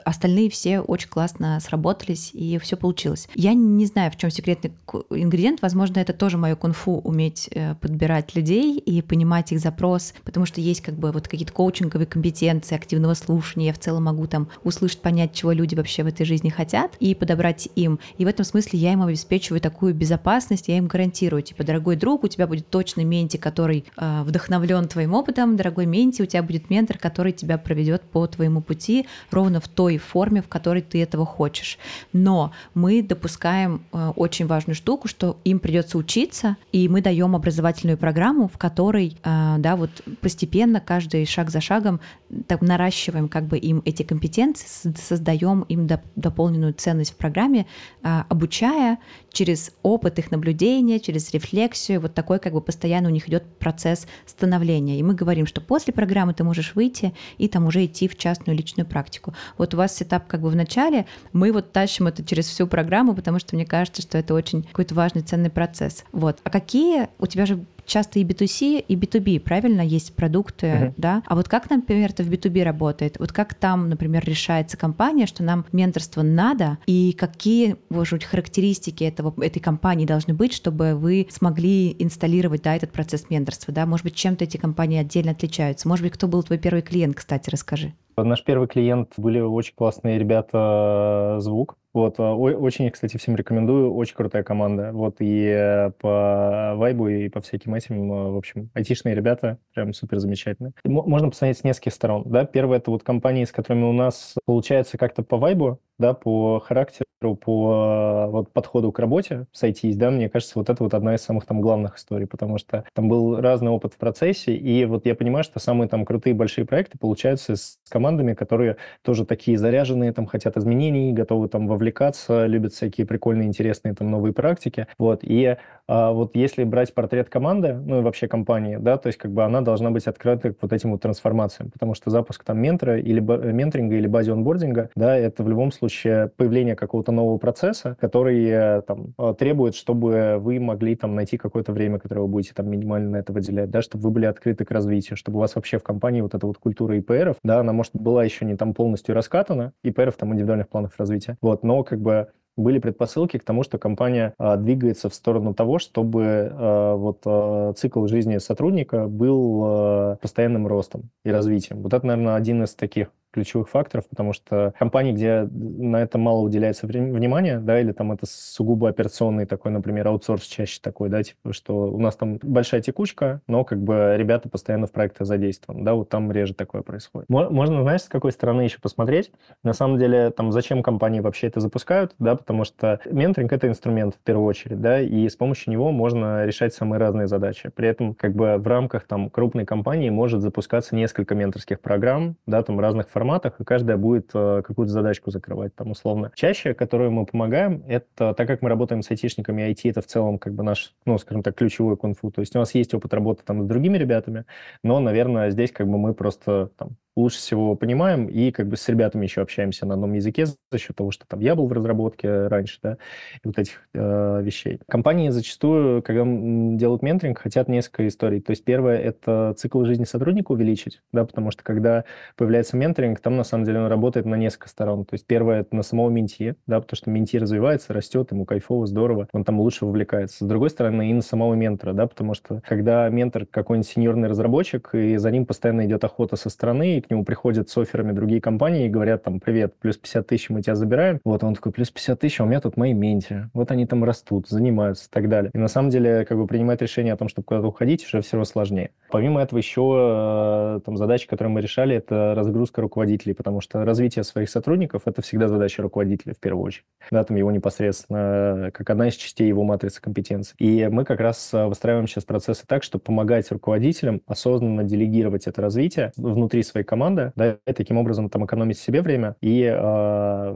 [0.04, 3.28] остальные все очень классно сработались, и все получилось.
[3.34, 4.72] Я не знаю, в чем секретный
[5.10, 10.46] ингредиент, возможно, это тоже мое кунг-фу, уметь э, подбирать людей и понимать их запрос, потому
[10.46, 14.48] что есть как бы вот какие-то коучинговые компетенции, активного слушания, я в целом могу там
[14.64, 17.98] услышать, понять, чего люди вообще в этой жизни хотят, и подобрать им.
[18.18, 22.24] И в этом смысле я им обеспечиваю такую безопасность, я им гарантирую, типа, дорогой друг,
[22.24, 26.70] у тебя будет точно менти, который э, вдохновлен твоим опытом, дорогой менти, у тебя будет
[26.70, 31.26] ментор, который тебя проведет по твоему пути ровно в той форме, в которой ты этого
[31.26, 31.78] хочешь.
[32.12, 37.98] Но мы допускаем э, очень важную штуку, что им придется учиться, и мы даем образовательную
[37.98, 39.90] программу, в которой, э, да, вот
[40.20, 42.00] постепенно, каждый шаг за шагом
[42.46, 47.66] так, наращиваем как бы им эти компетенции компетенции, создаем им дополненную ценность в программе,
[48.02, 48.98] а, обучая
[49.32, 54.06] через опыт их наблюдения, через рефлексию, вот такой как бы постоянно у них идет процесс
[54.26, 54.98] становления.
[54.98, 58.56] И мы говорим, что после программы ты можешь выйти и там уже идти в частную
[58.58, 59.32] личную практику.
[59.56, 63.14] Вот у вас сетап как бы в начале, мы вот тащим это через всю программу,
[63.14, 66.04] потому что мне кажется, что это очень какой-то важный, ценный процесс.
[66.12, 66.40] Вот.
[66.44, 70.94] А какие у тебя же часто и B2C, и B2B, правильно, есть продукты, uh-huh.
[70.96, 71.22] да?
[71.26, 73.18] А вот как, например, это в B2B работает?
[73.18, 79.04] Вот как там, например, решается компания, что нам менторство надо, и какие, может быть, характеристики
[79.04, 83.86] этого, этой компании должны быть, чтобы вы смогли инсталлировать, да, этот процесс менторства, да?
[83.86, 85.88] Может быть, чем-то эти компании отдельно отличаются?
[85.88, 87.92] Может быть, кто был твой первый клиент, кстати, расскажи.
[88.16, 94.14] Наш первый клиент были очень классные ребята «Звук», вот, а, очень, кстати, всем рекомендую, очень
[94.14, 94.92] крутая команда.
[94.92, 99.92] Вот, и э, по вайбу, и по всяким этим, э, в общем, айтишные ребята прям
[99.92, 100.72] супер замечательные.
[100.84, 102.44] Можно посмотреть с нескольких сторон, да.
[102.44, 107.04] Первое, это вот компании, с которыми у нас получается как-то по вайбу, да, по характеру,
[107.36, 111.44] по вот, подходу к работе сойтись, да, мне кажется, вот это вот одна из самых
[111.44, 115.44] там главных историй, потому что там был разный опыт в процессе, и вот я понимаю,
[115.44, 120.56] что самые там крутые большие проекты получаются с командами, которые тоже такие заряженные, там хотят
[120.56, 126.34] изменений, готовы там вовлекаться, любят всякие прикольные, интересные там новые практики, вот, и а, вот
[126.34, 129.90] если брать портрет команды, ну и вообще компании, да, то есть как бы она должна
[129.90, 134.06] быть открыта к вот этим вот трансформациям, потому что запуск там ментора или менторинга или
[134.06, 139.14] базе онбординга, да, это в любом случае случае появления какого-то нового процесса, который э, там,
[139.18, 143.16] э, требует, чтобы вы могли там найти какое-то время, которое вы будете там минимально на
[143.16, 146.20] это выделять, да, чтобы вы были открыты к развитию, чтобы у вас вообще в компании
[146.20, 150.16] вот эта вот культура ИПРов, да, она, может, была еще не там полностью раскатана, ИПРов
[150.16, 154.56] там индивидуальных планов развития, вот, но как бы были предпосылки к тому, что компания а,
[154.56, 161.30] двигается в сторону того, чтобы а, вот а, цикл жизни сотрудника был постоянным ростом и
[161.30, 161.82] развитием.
[161.82, 166.40] Вот это, наверное, один из таких ключевых факторов, потому что компании, где на это мало
[166.40, 171.52] уделяется внимания, да, или там это сугубо операционный такой, например, аутсорс чаще такой, да, типа,
[171.52, 175.94] что у нас там большая текучка, но как бы ребята постоянно в проектах задействованы, да,
[175.94, 177.28] вот там реже такое происходит.
[177.28, 179.32] Можно, знаешь, с какой стороны еще посмотреть?
[179.62, 184.14] На самом деле, там, зачем компании вообще это запускают, да, потому что менторинг— это инструмент
[184.14, 187.70] в первую очередь, да, и с помощью него можно решать самые разные задачи.
[187.74, 192.62] При этом, как бы, в рамках там крупной компании может запускаться несколько менторских программ, да,
[192.62, 196.32] там, разных форматах, и каждая будет э, какую-то задачку закрывать, там, условно.
[196.34, 200.38] Чаще, которую мы помогаем, это, так как мы работаем с айтишниками, IT— это в целом,
[200.38, 202.30] как бы, наш, ну, скажем так, ключевой кунг-фу.
[202.30, 204.46] То есть у нас есть опыт работы там с другими ребятами,
[204.82, 208.88] но, наверное, здесь, как бы, мы просто там лучше всего понимаем, и как бы с
[208.88, 212.46] ребятами еще общаемся на одном языке за счет того, что там я был в разработке
[212.46, 212.96] раньше, да,
[213.42, 214.80] и вот этих э, вещей.
[214.88, 218.40] Компании зачастую, когда делают менторинг, хотят несколько историй.
[218.40, 222.04] То есть первое— это цикл жизни сотрудника увеличить, да, потому что когда
[222.36, 225.04] появляется менторинг, там на самом деле он работает на несколько сторон.
[225.04, 228.86] То есть первое— это на самого менти, да, потому что менти развивается, растет, ему кайфово,
[228.86, 230.44] здорово, он там лучше вовлекается.
[230.44, 234.94] С другой стороны, и на самого ментора, да, потому что когда ментор какой-нибудь сеньорный разработчик,
[234.94, 238.40] и за ним постоянно идет охота со стороны, и к нему приходят с офферами другие
[238.40, 241.18] компании и говорят там, привет, плюс 50 тысяч мы тебя забираем.
[241.24, 243.50] Вот он такой, плюс 50 тысяч, а у меня тут мои менти.
[243.52, 245.50] Вот они там растут, занимаются и так далее.
[245.52, 248.36] И на самом деле, как бы принимать решение о том, чтобы куда-то уходить, уже все
[248.36, 248.90] равно сложнее.
[249.10, 254.22] Помимо этого еще э, там задачи, которые мы решали, это разгрузка руководителей, потому что развитие
[254.22, 256.84] своих сотрудников– это всегда задача руководителя в первую очередь.
[257.10, 260.54] Да, там его непосредственно, э, как одна из частей его матрицы компетенций.
[260.60, 265.60] И мы как раз э, выстраиваем сейчас процессы так, чтобы помогать руководителям осознанно делегировать это
[265.60, 270.52] развитие внутри своей команды, да, и таким образом там экономить себе время и э,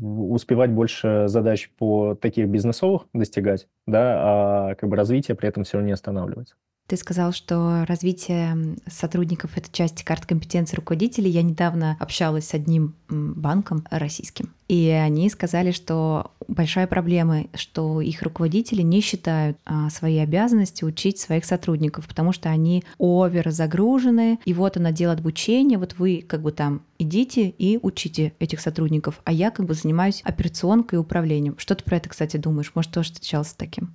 [0.00, 5.76] успевать больше задач по таких бизнесовых достигать, да, а как бы развитие при этом все
[5.76, 6.56] равно не останавливается.
[6.86, 11.30] Ты сказал, что развитие сотрудников— это часть карт компетенции руководителей.
[11.30, 18.20] Я недавно общалась с одним банком российским, и они сказали, что большая проблема, что их
[18.20, 24.52] руководители не считают а, свои обязанности учить своих сотрудников, потому что они овер загружены, и
[24.52, 29.32] вот он отдел обучения, вот вы как бы там идите и учите этих сотрудников, а
[29.32, 31.56] я как бы занимаюсь операционкой и управлением.
[31.56, 32.72] Что ты про это, кстати, думаешь?
[32.74, 33.94] Может, тоже встречался с таким?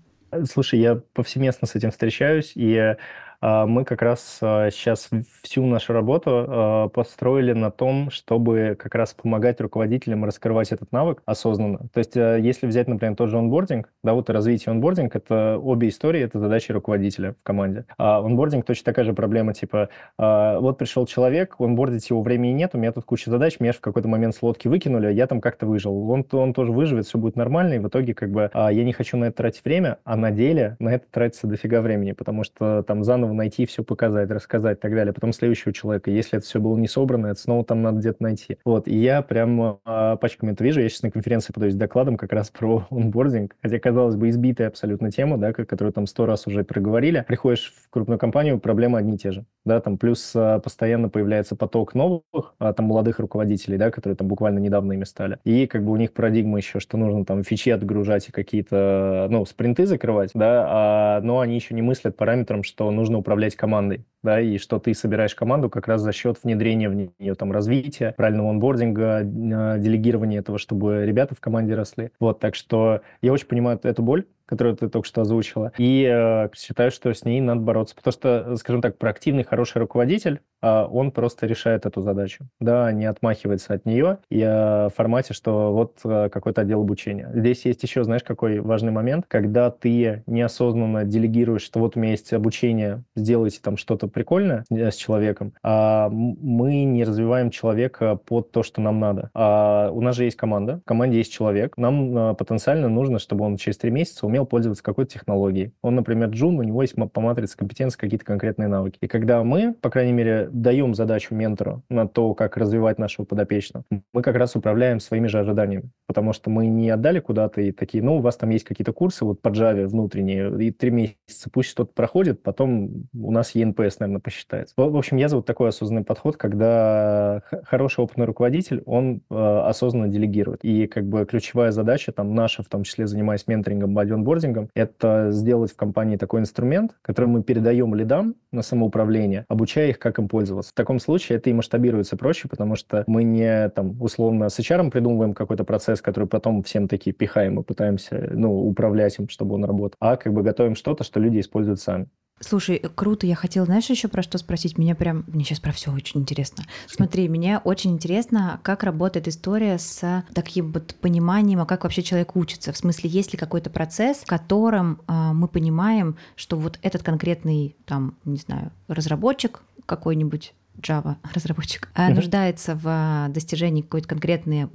[0.50, 2.96] Слушай, я повсеместно с этим встречаюсь, и
[3.42, 9.14] мы как раз сейчас а, всю нашу работу а, построили на том, чтобы как раз
[9.14, 11.88] помогать руководителям раскрывать этот навык осознанно.
[11.94, 16.22] То есть если взять, например, тот же онбординг, да, вот развитие онбординг, это обе истории,
[16.22, 17.86] это задачи руководителя в команде.
[17.98, 22.78] А онбординг точно такая же проблема, типа, вот пришел человек, онбордить его времени нет, у
[22.78, 26.10] меня тут куча задач, меня в какой-то момент с лодки выкинули, я там как-то выжил.
[26.10, 29.18] Он, он тоже выживет, все будет нормально, и в итоге как бы я не хочу
[29.18, 33.04] на это тратить время, а на деле на это тратится дофига времени, потому что там
[33.04, 35.14] заново заново найти, все показать, рассказать и так далее.
[35.14, 38.58] Потом следующего человека, если это все было не собрано, это снова там надо где-то найти.
[38.66, 40.82] Вот, и я прям а, пачками это вижу.
[40.82, 45.12] Я сейчас на конференции подаюсь докладом как раз про онбординг, хотя, казалось бы, избитая абсолютно
[45.12, 47.24] тема, да, которую там сто раз уже проговорили.
[47.28, 51.56] Приходишь в крупную компанию, проблемы одни и те же, да, там плюс а, постоянно появляется
[51.56, 52.24] поток новых,
[52.60, 55.40] а, там, молодых руководителей, да, которые там буквально недавно ими стали.
[55.44, 59.46] И как бы у них парадигма еще, что нужно там фичи отгружать и какие-то, ну,
[59.46, 64.42] спринты закрывать, да, а, но они еще не мыслят параметром, что нужно управлять командой, да,
[64.42, 68.50] и что ты собираешь команду как раз за счет внедрения в нее, там, развития, правильного
[68.50, 72.12] онбординга, а, делегирования этого, чтобы ребята в команде росли.
[72.20, 76.50] Вот, так что я очень понимаю эту боль, которую ты только что озвучила, и э,
[76.56, 81.12] считаю, что с ней надо бороться, потому что, скажем так, проактивный, хороший руководитель, э, он
[81.12, 86.00] просто решает эту задачу, да, не отмахивается от нее и э, в формате, что вот
[86.04, 87.30] э, какой-то отдел обучения.
[87.32, 92.12] Здесь есть еще, знаешь, какой важный момент, когда ты неосознанно делегируешь, что вот у меня
[92.12, 98.64] есть обучение, сделайте там что-то прикольное с человеком, а мы не развиваем человека под то,
[98.64, 99.30] что нам надо.
[99.36, 103.46] А у нас же есть команда, в команде есть человек, нам э, потенциально нужно, чтобы
[103.46, 105.74] он через три месяца умел умел пользоваться какой-то технологией.
[105.82, 108.98] Он, например, джун, у него есть по матрице компетенции какие-то конкретные навыки.
[109.02, 113.86] И когда мы, по крайней мере, даем задачу ментору на то, как развивать нашего подопечного,
[114.14, 115.90] мы как раз управляем своими же ожиданиями.
[116.10, 119.26] Потому что мы не отдали куда-то и такие, ну, у вас там есть какие-то курсы
[119.26, 124.20] вот по Java внутренние, и три месяца пусть что-то проходит, потом у нас ЕНПС, наверное,
[124.20, 124.74] посчитается.
[124.76, 130.66] В общем, я за такой осознанный подход, когда хороший опытный руководитель, он э, осознанно делегирует.
[130.66, 135.28] И как бы ключевая задача, там, наша, в том числе занимаясь менторингом, бадион онбордингом, это
[135.32, 140.28] сделать в компании такой инструмент, который мы передаем лидам на самоуправление, обучая их, как им
[140.28, 140.72] пользоваться.
[140.72, 144.90] В таком случае это и масштабируется проще, потому что мы не там условно с HR
[144.90, 149.66] придумываем какой-то процесс, который потом всем такие пихаем и пытаемся ну, управлять им, чтобы он
[149.66, 152.08] работал, а как бы готовим что-то, что люди используют сами.
[152.42, 153.28] Слушай, круто.
[153.28, 154.78] Я хотела, знаешь, еще про что спросить?
[154.78, 156.64] Меня прям, мне сейчас про все очень интересно.
[156.88, 162.36] Смотри, мне очень интересно, как работает история с таким вот пониманием, а как вообще человек
[162.36, 162.72] учится.
[162.72, 167.76] В смысле, есть ли какой-то процесс, в котором э, мы понимаем, что вот этот конкретный,
[167.86, 172.14] там, не знаю, разработчик какой-нибудь Java разработчик, mm-hmm.
[172.14, 174.68] нуждается в а, достижении какой-то конкретной,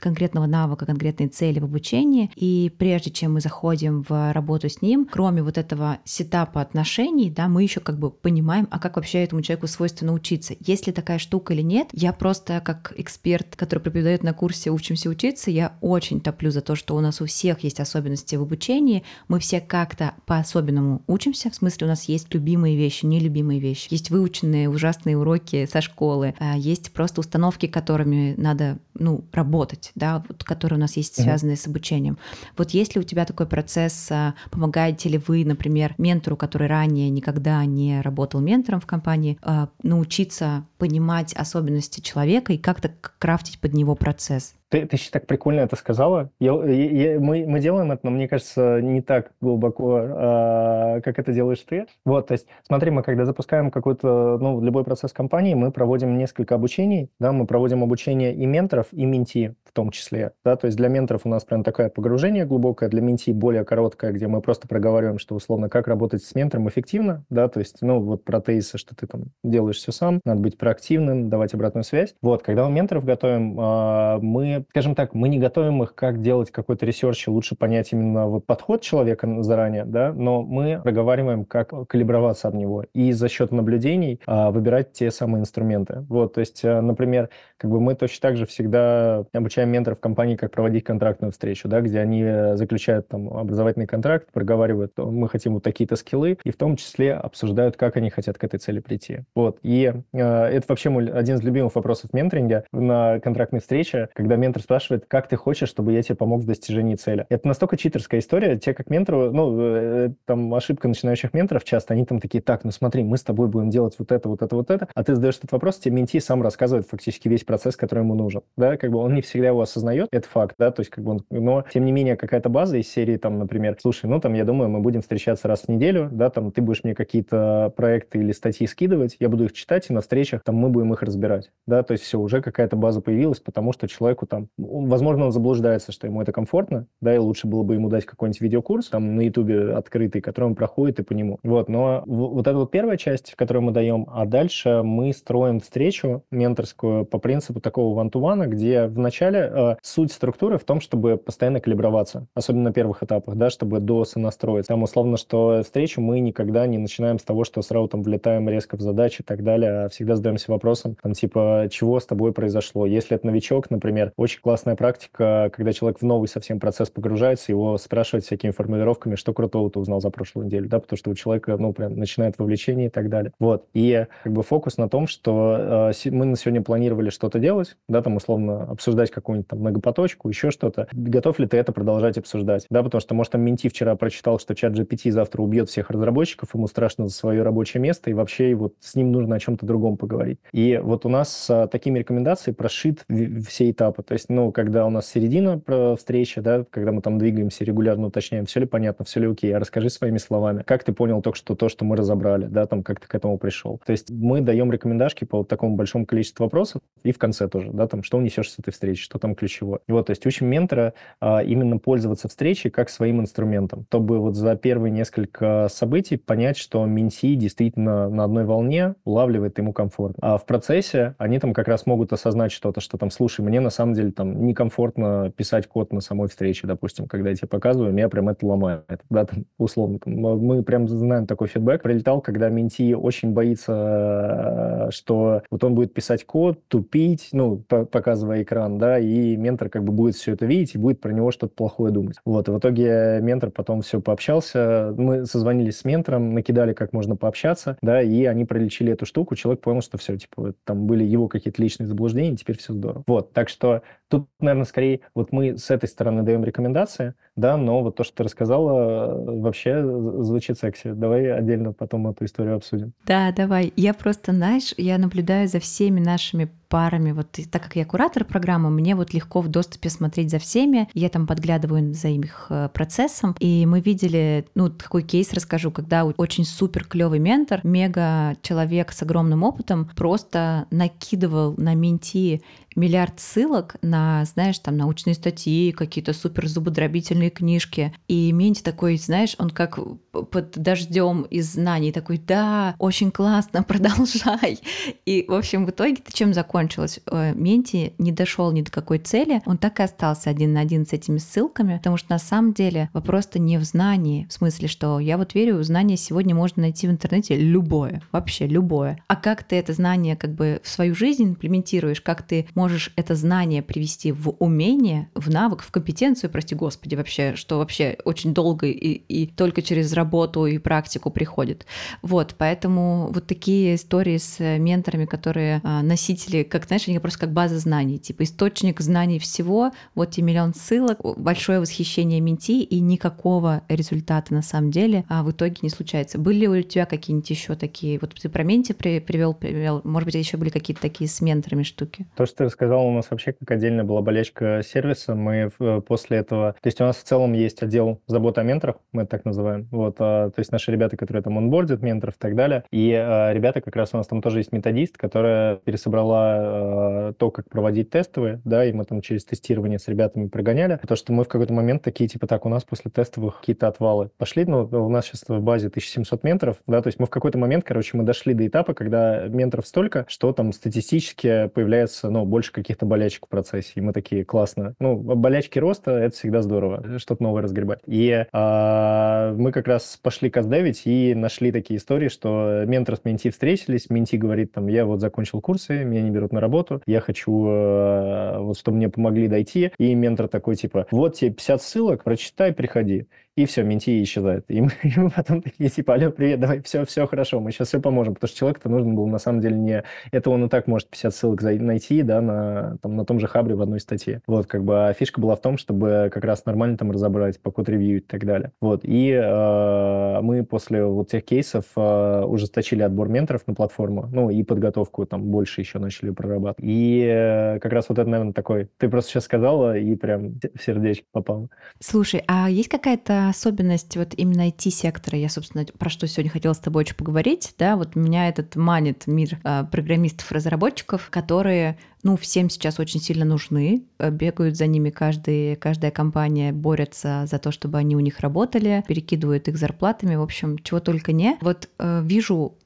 [0.00, 2.30] конкретного навыка, конкретной цели в обучении.
[2.36, 7.48] И прежде чем мы заходим в работу с ним, кроме вот этого сетапа отношений, да,
[7.48, 10.54] мы еще как бы понимаем, а как вообще этому человеку свойственно учиться.
[10.60, 11.88] Есть ли такая штука или нет?
[11.92, 16.74] Я просто как эксперт, который преподает на курсе «Учимся учиться», я очень топлю за то,
[16.74, 19.04] что у нас у всех есть особенности в обучении.
[19.28, 21.50] Мы все как-то по-особенному учимся.
[21.50, 23.88] В смысле, у нас есть любимые вещи, нелюбимые вещи.
[23.90, 30.24] Есть выученные ужасные уроки со школы, а есть просто установки, которыми надо ну, работать, да,
[30.28, 31.60] вот, которые у нас есть связанные mm-hmm.
[31.60, 32.18] с обучением.
[32.56, 37.10] Вот есть ли у тебя такой процесс, а, помогаете ли вы, например, ментору, который ранее
[37.10, 43.74] никогда не работал ментором в компании, а, научиться понимать особенности человека и как-то крафтить под
[43.74, 44.54] него процесс?
[44.74, 46.30] Ты, ты сейчас так прикольно это сказала.
[46.40, 51.32] Я, я, мы, мы делаем это, но мне кажется, не так глубоко, а, как это
[51.32, 51.86] делаешь ты.
[52.04, 56.56] Вот, то есть, смотри, мы когда запускаем какой-то, ну, любой процесс компании, мы проводим несколько
[56.56, 60.88] обучений, да, мы проводим обучение и менторов, и mentee том числе, да, то есть для
[60.88, 65.18] менторов у нас прям такое погружение глубокое, для mentee более короткое, где мы просто проговариваем,
[65.18, 68.94] что условно, как работать с ментором эффективно, да, то есть, ну, вот про кейсы, что
[68.94, 72.14] ты там делаешь все сам, надо быть проактивным, давать обратную связь.
[72.22, 76.50] Вот, когда мы менторов готовим, а, мы скажем так, мы не готовим их, как делать
[76.50, 82.48] какой-то research, лучше понять именно вот подход человека заранее, да, но мы проговариваем, как калиброваться
[82.48, 86.04] об него и за счет наблюдений а, выбирать те самые инструменты.
[86.08, 90.36] Вот, то есть, а, например, как бы мы точно так же всегда обучаем менторов компании,
[90.36, 95.54] как проводить контрактную встречу, да, где они э, заключают там образовательный контракт, проговаривают, мы хотим
[95.54, 99.20] вот такие-то скиллы, и в том числе обсуждают, как они хотят к этой цели прийти.
[99.34, 104.36] Вот, и э, это вообще мой один из любимых вопросов менторинга на контрактной встрече, когда
[104.36, 107.26] ментор спрашивает, как ты хочешь, чтобы я тебе помог в достижении цели.
[107.28, 108.58] Это настолько читерская история.
[108.58, 112.70] Те, как ментору, ну, э, там ошибка начинающих менторов часто, они там такие, так, ну
[112.70, 115.38] смотри, мы с тобой будем делать вот это, вот это, вот это, а ты задаешь
[115.38, 118.42] этот вопрос, тебе менти сам рассказывает фактически весь процесс, который ему нужен.
[118.56, 121.12] Да, как бы он не всегда его осознает, это факт, да, то есть как бы
[121.12, 124.44] он, но тем не менее какая-то база из серии, там, например, слушай, ну там, я
[124.44, 128.32] думаю, мы будем встречаться раз в неделю, да, там, ты будешь мне какие-то проекты или
[128.32, 131.82] статьи скидывать, я буду их читать, и на встречах там мы будем их разбирать, да,
[131.82, 136.06] то есть все, уже какая-то база появилась, потому что человеку там возможно, он заблуждается, что
[136.06, 139.72] ему это комфортно, да, и лучше было бы ему дать какой-нибудь видеокурс там на Ютубе
[139.72, 141.38] открытый, который он проходит и по нему.
[141.42, 146.24] Вот, но вот эта вот первая часть, которую мы даем, а дальше мы строим встречу
[146.30, 152.26] менторскую по принципу такого ван-ту-вана, где вначале э, суть структуры в том, чтобы постоянно калиброваться,
[152.34, 154.68] особенно на первых этапах, да, чтобы до сонастроиться.
[154.68, 158.76] Там условно, что встречу мы никогда не начинаем с того, что сразу там влетаем резко
[158.76, 162.86] в задачи и так далее, а всегда задаемся вопросом, там, типа, чего с тобой произошло.
[162.86, 167.78] Если это новичок, например, очень классная практика, когда человек в новый совсем процесс погружается, его
[167.78, 171.56] спрашивать всякими формулировками, что крутого ты узнал за прошлую неделю, да, потому что у человека,
[171.58, 173.32] ну, прям начинает вовлечение и так далее.
[173.38, 173.66] Вот.
[173.74, 178.02] И как бы фокус на том, что э, мы на сегодня планировали что-то делать, да,
[178.02, 180.88] там, условно, обсуждать какую-нибудь там многопоточку, еще что-то.
[180.92, 182.66] Готов ли ты это продолжать обсуждать?
[182.68, 186.54] Да, потому что, может, там Менти вчера прочитал, что чат GPT завтра убьет всех разработчиков,
[186.54, 189.96] ему страшно за свое рабочее место, и вообще вот с ним нужно о чем-то другом
[189.96, 190.38] поговорить.
[190.52, 193.04] И вот у нас с такими рекомендациями прошит
[193.48, 194.02] все этапы.
[194.02, 195.62] То есть, ну, когда когда у нас середина
[195.96, 199.60] встречи, да, когда мы там двигаемся, регулярно уточняем, все ли понятно, все ли окей, а
[199.60, 202.98] расскажи своими словами, как ты понял только что то, что мы разобрали, да, там, как
[202.98, 203.80] ты к этому пришел.
[203.86, 207.70] То есть мы даем рекомендашки по вот такому большому количеству вопросов и в конце тоже,
[207.72, 209.78] да, там, что унесешь с этой встречи, что там ключевое.
[209.86, 214.56] Вот, то есть учим ментора а, именно пользоваться встречей как своим инструментом, чтобы вот за
[214.56, 220.16] первые несколько событий понять, что менти действительно на одной волне улавливает ему комфорт.
[220.20, 223.70] А в процессе они там как раз могут осознать что-то, что там, слушай, мне на
[223.70, 227.92] самом деле там не комфортно писать код на самой встрече, допустим, когда я тебе показываю,
[227.92, 230.00] меня прям это ломает, да, там, условно.
[230.00, 231.82] Там, мы прям знаем такой фидбэк.
[231.82, 238.78] Прилетал, когда менти очень боится, что вот он будет писать код, тупить, ну, показывая экран,
[238.78, 241.92] да, и ментор как бы будет все это видеть и будет про него что-то плохое
[241.92, 242.16] думать.
[242.24, 247.16] Вот, и в итоге ментор потом все пообщался, мы созвонились с ментором, накидали, как можно
[247.16, 251.28] пообщаться, да, и они пролечили эту штуку, человек понял, что все, типа, там были его
[251.28, 253.04] какие-то личные заблуждения, теперь все здорово.
[253.06, 253.82] Вот, так что
[254.14, 258.14] Тут, наверное, скорее вот мы с этой стороны даем рекомендации, да, но вот то, что
[258.14, 259.82] ты рассказала, вообще
[260.22, 260.92] звучит секси.
[260.92, 262.92] Давай отдельно потом эту историю обсудим.
[263.06, 263.72] Да, давай.
[263.74, 267.12] Я просто, знаешь, я наблюдаю за всеми нашими парами.
[267.12, 270.88] Вот и так как я куратор программы, мне вот легко в доступе смотреть за всеми.
[270.92, 273.36] Я там подглядываю за их э, процессом.
[273.38, 279.02] И мы видели, ну, такой кейс расскажу, когда очень супер клевый ментор, мега человек с
[279.02, 282.42] огромным опытом, просто накидывал на менти
[282.76, 287.94] миллиард ссылок на, знаешь, там научные статьи, какие-то супер зубодробительные книжки.
[288.08, 289.78] И Менти такой, знаешь, он как
[290.22, 294.58] под дождем из знаний такой, да, очень классно, продолжай.
[295.04, 297.00] И, в общем, в итоге-то чем закончилось?
[297.10, 300.86] Э, Менти не дошел ни до какой цели, он так и остался один на один
[300.86, 305.00] с этими ссылками, потому что на самом деле вопрос-то не в знании, в смысле, что
[305.00, 309.02] я вот верю, знание сегодня можно найти в интернете любое, вообще любое.
[309.08, 313.14] А как ты это знание как бы в свою жизнь имплементируешь, как ты можешь это
[313.14, 318.66] знание привести в умение, в навык, в компетенцию, прости господи, вообще, что вообще очень долго
[318.66, 320.03] и, и только через работу
[320.46, 321.66] и практику приходит.
[322.02, 327.32] Вот, поэтому вот такие истории с менторами, которые а, носители, как, знаешь, они просто как
[327.32, 333.62] база знаний, типа источник знаний всего, вот тебе миллион ссылок, большое восхищение менти и никакого
[333.68, 336.18] результата на самом деле а в итоге не случается.
[336.18, 340.36] Были у тебя какие-нибудь еще такие, вот ты про менти привел, привел, может быть, еще
[340.36, 342.06] были какие-то такие с менторами штуки?
[342.16, 345.14] То, что ты сказал, у нас вообще как отдельная была болячка сервиса.
[345.14, 346.54] Мы э, после этого...
[346.60, 349.68] То есть у нас в целом есть отдел заботы о менторах, мы это так называем.
[349.70, 352.64] Вот, а, то есть наши ребята, которые там онбордят менторов и так далее.
[352.70, 357.30] И а, ребята, как раз у нас там тоже есть методист, которая пересобрала а, то,
[357.30, 360.78] как проводить тестовые, да, и мы там через тестирование с ребятами прогоняли.
[360.80, 364.10] Потому что мы в какой-то момент такие, типа, так, у нас после тестовых какие-то отвалы
[364.18, 367.38] пошли, ну, у нас сейчас в базе 1700 менторов, да, то есть мы в какой-то
[367.38, 372.52] момент, короче, мы дошли до этапа, когда менторов столько, что там статистически появляется, ну, больше
[372.52, 373.72] каких-то болячек в процессе.
[373.76, 374.74] И мы такие, классно.
[374.78, 377.80] Ну, болячки роста— это всегда здорово, что-то новое разгребать.
[377.86, 383.30] И а, мы как раз пошли каздевить и нашли такие истории, что ментор с менти
[383.30, 387.44] встретились, менти говорит, там, я вот закончил курсы, меня не берут на работу, я хочу,
[387.48, 389.72] а, вот, чтобы мне помогли дойти.
[389.78, 394.44] И ментор такой, типа, вот тебе 50 ссылок, прочитай, приходи и все, менти исчезает.
[394.48, 397.80] И мы, и потом такие, типа, алло, привет, давай, все, все хорошо, мы сейчас все
[397.80, 399.84] поможем, потому что человеку-то нужно было, на самом деле, не...
[400.12, 403.56] Это он и так может 50 ссылок найти, да, на, там, на том же Хабре
[403.56, 404.22] в одной статье.
[404.26, 407.50] Вот, как бы, а фишка была в том, чтобы как раз нормально там разобрать, по
[407.50, 408.52] код-ревью и так далее.
[408.60, 414.30] Вот, и э, мы после вот тех кейсов э, ужесточили отбор менторов на платформу, ну,
[414.30, 416.70] и подготовку там больше еще начали прорабатывать.
[416.70, 418.68] И э, как раз вот это, наверное, такой...
[418.78, 421.50] Ты просто сейчас сказала, и прям в сердечко попал.
[421.80, 426.58] Слушай, а есть какая-то особенность вот именно IT-сектора, я, собственно, про что сегодня хотела с
[426.58, 432.78] тобой очень поговорить, да, вот меня этот манит мир э, программистов-разработчиков, которые ну, всем сейчас
[432.78, 437.96] очень сильно нужны, э, бегают за ними каждый, каждая компания, борется за то, чтобы они
[437.96, 441.38] у них работали, перекидывают их зарплатами, в общем, чего только не.
[441.40, 442.56] Вот э, вижу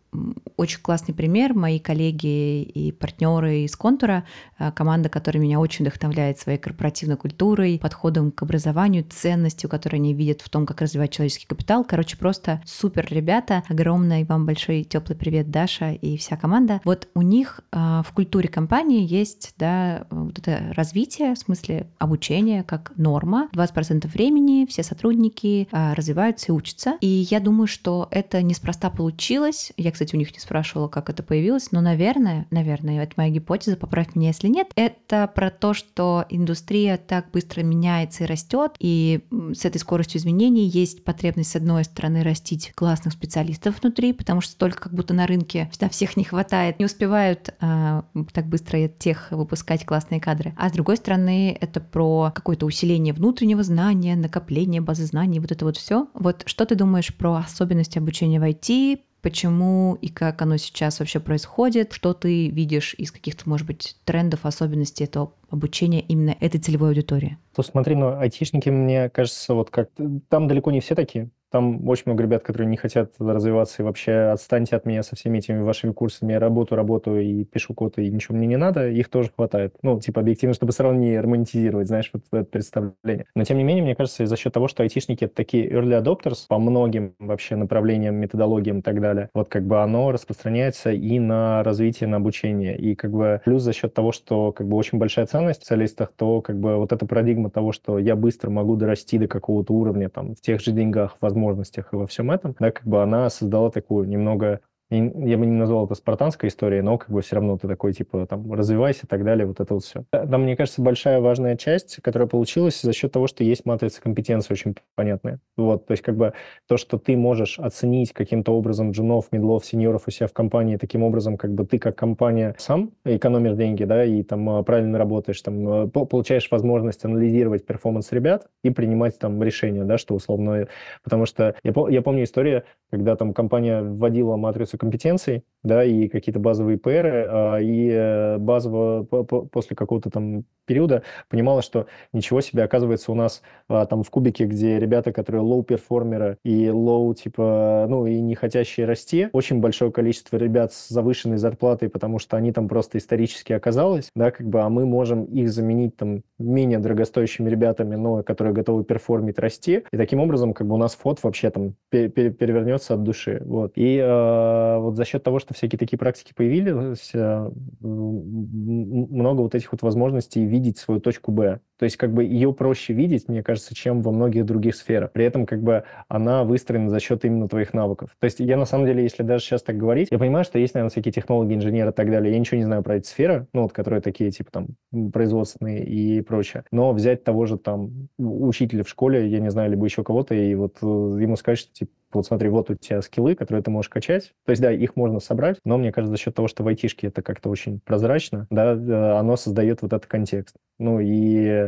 [0.57, 1.55] очень классный пример.
[1.55, 4.25] Мои коллеги и партнеры из Контура,
[4.59, 10.15] э, команда, которая меня очень вдохновляет своей корпоративной культурой, подходом к образованию, ценностью, которую они
[10.15, 11.85] видят в том, как развивать человеческий капитал.
[11.85, 13.63] Короче, просто супер ребята.
[13.69, 16.81] Огромный вам большой теплый привет, Даша и вся команда.
[16.85, 22.63] Вот у них э, в культуре компании есть да, вот это развитие, в смысле обучения
[22.63, 23.49] как норма.
[23.53, 26.97] 20% времени все сотрудники э, развиваются и учатся.
[27.01, 29.73] И я думаю, что это неспроста получилось.
[29.77, 33.77] Я, кстати, у них не спрашивала, как это появилось, но, наверное, наверное, это моя гипотеза,
[33.77, 39.25] поправь меня, если нет, это про то, что индустрия так быстро меняется и растет, и
[39.55, 44.57] с этой скоростью изменений есть потребность, с одной стороны, растить классных специалистов внутри, потому что
[44.57, 49.33] только как будто на рынке всегда всех не хватает, не успевают а, так быстро тех
[49.33, 50.55] выпускать классные кадры.
[50.57, 55.65] А с другой стороны, это про какое-то усиление внутреннего знания, накопление базы знаний, вот это
[55.65, 56.07] вот все.
[56.15, 61.21] Вот что ты думаешь про особенности обучения в IT, почему и как оно сейчас вообще
[61.21, 66.91] происходит, что ты видишь из каких-то, может быть, трендов, особенностей этого обучения именно этой целевой
[66.91, 67.39] аудитории?
[67.55, 69.91] То смотри, ну, айтишники, мне кажется, вот как...
[70.29, 71.31] Там далеко не все такие.
[71.51, 75.39] Там очень много ребят, которые не хотят развиваться и вообще отстаньте от меня со всеми
[75.39, 76.33] этими вашими курсами.
[76.33, 78.89] Я работаю, работаю и пишу код, и ничего мне не надо.
[78.89, 79.75] Их тоже хватает.
[79.83, 83.27] Ну, типа, объективно, чтобы сразу не романтизировать, знаешь, вот это представление.
[83.35, 86.47] Но, тем не менее, мне кажется, за счет того, что айтишники— это такие early adopters
[86.49, 91.63] по многим вообще направлениям, методологиям и так далее, вот как бы оно распространяется и на
[91.63, 92.77] развитие, на обучение.
[92.77, 96.13] И как бы плюс за счет того, что как бы очень большая ценность в специалистах,
[96.17, 100.09] то как бы вот эта парадигма того, что я быстро могу дорасти до какого-то уровня
[100.09, 103.31] там в тех же деньгах, возможно, возможностях и во всем этом, да, как бы она
[103.31, 107.59] создала такую немного я бы не назвал это спартанской историей, но как бы все равно
[107.59, 110.05] ты такой, типа, там, развивайся и так далее, вот это вот все.
[110.11, 114.55] Там, мне кажется, большая важная часть, которая получилась за счет того, что есть матрица компетенции
[114.55, 115.41] очень понятная.
[115.57, 116.33] Вот, то есть как бы
[116.67, 121.03] то, что ты можешь оценить каким-то образом джунов, медлов, сеньоров у себя в компании, таким
[121.03, 125.41] образом, как бы ты как компания сам экономишь деньги, да, и там а, правильно работаешь,
[125.43, 130.67] там, э, получаешь возможность анализировать перформанс ребят и принимать там решения, да, что условно,
[131.03, 136.41] потому что я, я помню историю, когда там компания вводила матрицу компетенций, да, и какие-то
[136.41, 143.11] базовые ПР, а, и э, базово после какого-то там периода понимала, что ничего себе, оказывается,
[143.11, 148.21] у нас а, там в кубике, где ребята, которые low-перформеры и low, типа, ну, и
[148.21, 152.99] не хотящие расти, очень большое количество ребят с завышенной зарплатой, потому что они там просто
[152.99, 158.23] исторически оказалось, да, как бы, а мы можем их заменить там менее дорогостоящими ребятами, но
[158.23, 162.95] которые готовы перформить, расти, и таким образом, как бы, у нас ФОТ вообще там перевернется
[162.95, 163.73] от души, вот.
[163.75, 167.51] И э, вот за счет того, что всякие такие практики появились, э,
[167.81, 171.61] много вот этих вот возможностей видеть свою точку Б.
[171.79, 175.13] То есть как бы ее проще видеть, мне кажется, чем во многих других сферах.
[175.13, 178.11] При этом как бы она выстроена за счет именно твоих навыков.
[178.19, 180.75] То есть я на самом деле, если даже сейчас так говорить, я понимаю, что есть,
[180.75, 182.33] наверное, всякие технологии, инженеры и так далее.
[182.33, 186.21] Я ничего не знаю про эти сферы, ну вот которые такие типа там производственные и
[186.23, 186.65] прочее.
[186.73, 190.55] Но взять того же там учителя в школе, я не знаю, либо еще кого-то, и
[190.55, 193.91] вот э, ему сказать, что типа вот смотри, вот у тебя скиллы, которые ты можешь
[193.91, 194.33] качать.
[194.47, 197.09] То есть, да, их можно собрать, но мне кажется, за счет того, что в айтишке
[197.09, 200.57] это как-то очень прозрачно, да, э, оно создает вот этот контекст.
[200.79, 201.68] Ну и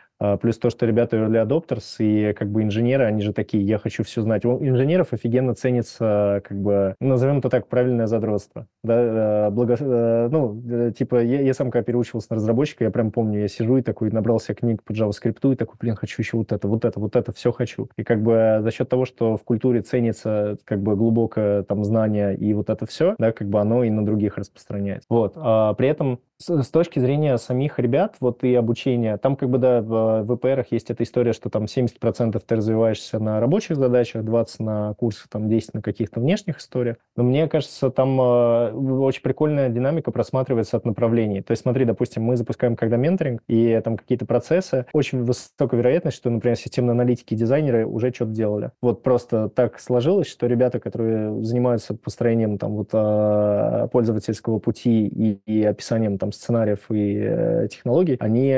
[0.41, 4.03] плюс то, что ребята early adopters и как бы инженеры, они же такие, я хочу
[4.03, 4.45] все знать.
[4.45, 8.67] У инженеров офигенно ценится, как бы, назовем это так, правильное задротство.
[8.83, 12.91] Да, э, благо, э, ну, э, типа, я, я сам когда переучивался на разработчика, я
[12.91, 16.37] прям помню, я сижу и такой, набрался книг по JavaScript и такой, блин, хочу еще
[16.37, 17.89] вот это, вот это, вот это, все хочу.
[17.97, 22.35] И как бы за счет того, что в культуре ценится как бы глубокое там знание
[22.35, 25.05] и вот это все, да, как бы оно и на других распространяется.
[25.09, 25.33] Вот.
[25.35, 29.57] А при этом с, с точки зрения самих ребят, вот и обучения, там как бы,
[29.57, 29.81] да,
[30.21, 34.93] в ВПРах есть эта история, что там 70% ты развиваешься на рабочих задачах, 20 на
[34.95, 36.97] курсах, там 10 на каких-то внешних историях.
[37.15, 41.41] Но мне кажется, там э, очень прикольная динамика просматривается от направлений.
[41.41, 46.17] То есть смотри, допустим, мы запускаем когда менторинг, и там какие-то процессы, очень высокая вероятность,
[46.17, 48.71] что, например, системные аналитики и дизайнеры уже что-то делали.
[48.81, 55.39] Вот просто так сложилось, что ребята, которые занимаются построением там вот э, пользовательского пути и,
[55.45, 58.51] и описанием там сценариев и э, технологий, они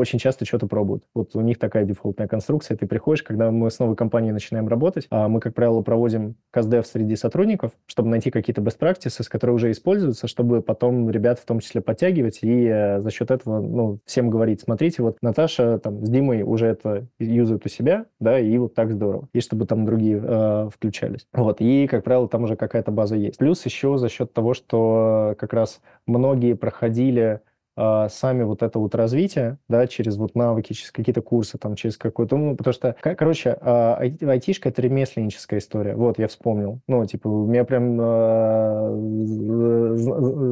[0.00, 1.04] очень часто что-то пробуют.
[1.14, 2.76] Вот у них такая дефолтная конструкция.
[2.76, 6.86] Ты приходишь, когда мы с новой компанией начинаем работать, а мы, как правило, проводим каздев
[6.86, 11.60] среди сотрудников, чтобы найти какие-то best practices, которые уже используются, чтобы потом ребят в том
[11.60, 16.08] числе подтягивать и э, за счет этого ну, всем говорить, смотрите, вот Наташа там с
[16.08, 19.28] Димой уже это юзают у себя, да, и вот так здорово.
[19.32, 21.26] И чтобы там другие э, включались.
[21.32, 23.38] Вот, и, как правило, там уже какая-то база есть.
[23.38, 27.40] Плюс еще за счет того, что как раз многие проходили
[27.82, 31.96] а, сами вот это вот развитие, да, через вот навыки, через какие-то курсы, там, через
[31.96, 37.28] какой-то, ну, потому что, короче, а, айтишка— это ремесленническая история, вот, я вспомнил, ну, типа,
[37.28, 38.96] у меня прям э,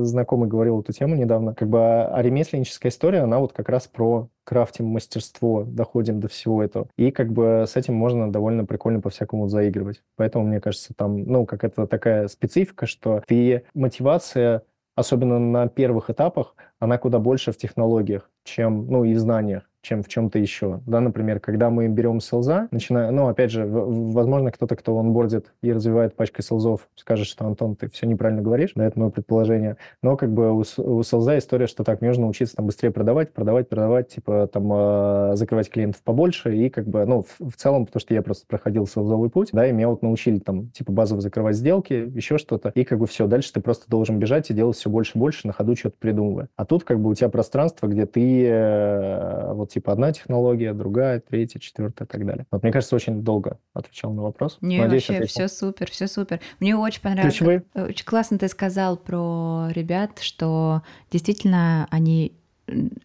[0.05, 4.29] знакомый говорил эту тему недавно, как бы, а ремесленническая история, она вот как раз про
[4.45, 6.89] крафтим мастерство, доходим до всего этого.
[6.97, 10.01] И как бы с этим можно довольно прикольно по-всякому заигрывать.
[10.17, 14.63] Поэтому, мне кажется, там, ну, как это такая специфика, что ты мотивация
[14.99, 20.03] особенно на первых этапах, она куда больше в технологиях, чем, ну, и в знаниях чем
[20.03, 20.81] в чем-то еще.
[20.87, 25.73] Да, например, когда мы берем селза, начиная, ну, опять же, возможно, кто-то, кто онбордит и
[25.73, 30.17] развивает пачкой селзов, скажет, что, Антон, ты все неправильно говоришь, да, это мое предположение, но
[30.17, 33.69] как бы у, у селза история, что так, мне нужно учиться там быстрее продавать, продавать,
[33.71, 38.01] продавать, типа там э, закрывать клиентов побольше и как бы, ну, в, в целом, потому
[38.01, 41.57] что я просто проходил селзовый путь, да, и меня вот научили там, типа, базово закрывать
[41.57, 44.91] сделки, еще что-то, и как бы все, дальше ты просто должен бежать и делать все
[44.91, 46.49] больше и больше, на ходу что-то придумывая.
[46.57, 51.21] А тут как бы у тебя пространство, где ты э, вот типа одна технология, другая,
[51.21, 52.47] третья, четвертая и так далее.
[52.51, 54.59] Вот мне кажется, очень долго отвечал на вопрос.
[54.61, 55.47] Не, Надеюсь, вообще ответил.
[55.47, 56.41] все супер, все супер.
[56.59, 57.35] Мне очень понравилось.
[57.35, 57.63] Ключевые?
[57.75, 62.33] Очень классно ты сказал про ребят, что действительно они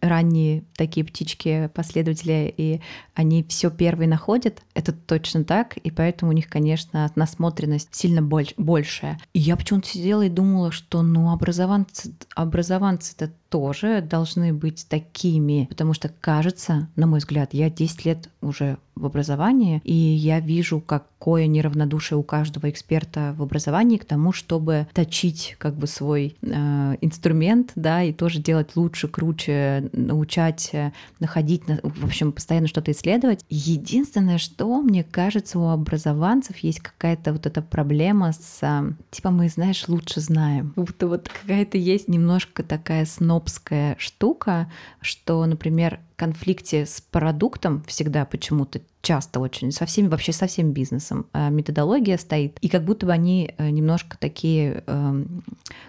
[0.00, 2.80] ранние такие птички, последователи, и
[3.14, 8.54] они все первые находят, это точно так, и поэтому у них, конечно, насмотренность сильно больш,
[8.56, 9.18] большая.
[9.32, 15.66] И я почему-то сидела и думала, что ну образованцы, образованцы это тоже должны быть такими,
[15.70, 20.80] потому что кажется, на мой взгляд, я 10 лет уже в образовании, и я вижу,
[20.80, 26.96] какое неравнодушие у каждого эксперта в образовании к тому, чтобы точить как бы свой э,
[27.00, 33.44] инструмент, да, и тоже делать лучше, круче, научать, э, находить, в общем, постоянно что-то исследовать.
[33.48, 39.48] Единственное, что мне кажется, у образованцев есть какая-то вот эта проблема с, э, типа мы,
[39.48, 40.72] знаешь, лучше знаем.
[40.76, 43.06] Будто вот какая-то есть немножко такая
[43.44, 44.70] снобская штука,
[45.00, 51.26] что, например, конфликте с продуктом всегда почему-то часто очень, со всеми, вообще со всем бизнесом
[51.32, 55.24] а методология стоит, и как будто бы они э, немножко такие э,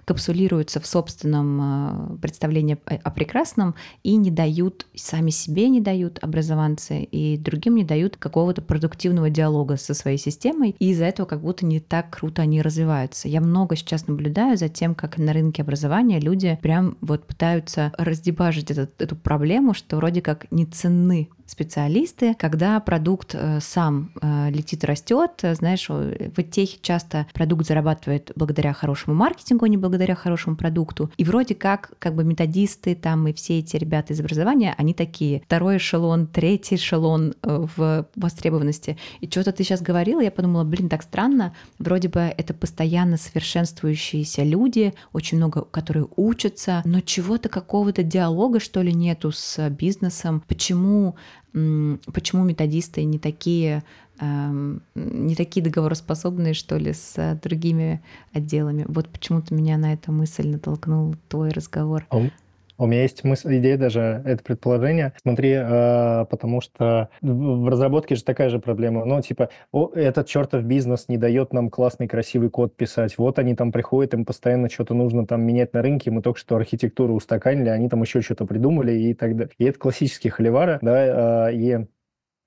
[0.04, 7.04] капсулируются в собственном э, представлении о прекрасном и не дают, сами себе не дают образованцы,
[7.04, 11.66] и другим не дают какого-то продуктивного диалога со своей системой, и из-за этого как будто
[11.66, 13.30] не так круто они развиваются.
[13.30, 18.72] Я много сейчас наблюдаю за тем, как на рынке образования люди прям вот пытаются раздебажить
[18.72, 24.84] этот, эту проблему, что вроде как не ценны специалисты, когда продукт э, сам э, летит,
[24.84, 31.12] растет, знаешь, в техе часто продукт зарабатывает благодаря хорошему маркетингу, а не благодаря хорошему продукту.
[31.18, 35.42] И вроде как, как бы методисты там и все эти ребята из образования, они такие
[35.46, 38.98] второй эшелон, третий эшелон э, в востребованности.
[39.22, 44.44] И что-то ты сейчас говорила, я подумала, блин, так странно, вроде бы это постоянно совершенствующиеся
[44.44, 50.44] люди, очень много, которые учатся, но чего-то какого-то диалога, что ли, нету с бизнесом.
[50.48, 51.16] Почему
[52.14, 53.84] почему методисты не такие
[54.20, 58.02] эм, не такие договороспособные, что ли, с другими
[58.34, 58.86] отделами.
[58.88, 62.06] Вот почему-то меня на эту мысль натолкнул твой разговор.
[62.10, 62.30] А
[62.78, 65.14] у меня есть мысль, идея даже, это предположение.
[65.22, 69.06] Смотри, э, потому что в разработке же такая же проблема.
[69.06, 73.18] Ну, типа, о, этот чертов бизнес не дает нам классный, красивый код писать.
[73.18, 76.12] Вот они там приходят, им постоянно что-то нужно там менять на рынке.
[76.12, 79.54] Мы только что архитектуру устаканили, они там еще что-то придумали и так далее.
[79.58, 81.86] И это классические холивары, да, э, и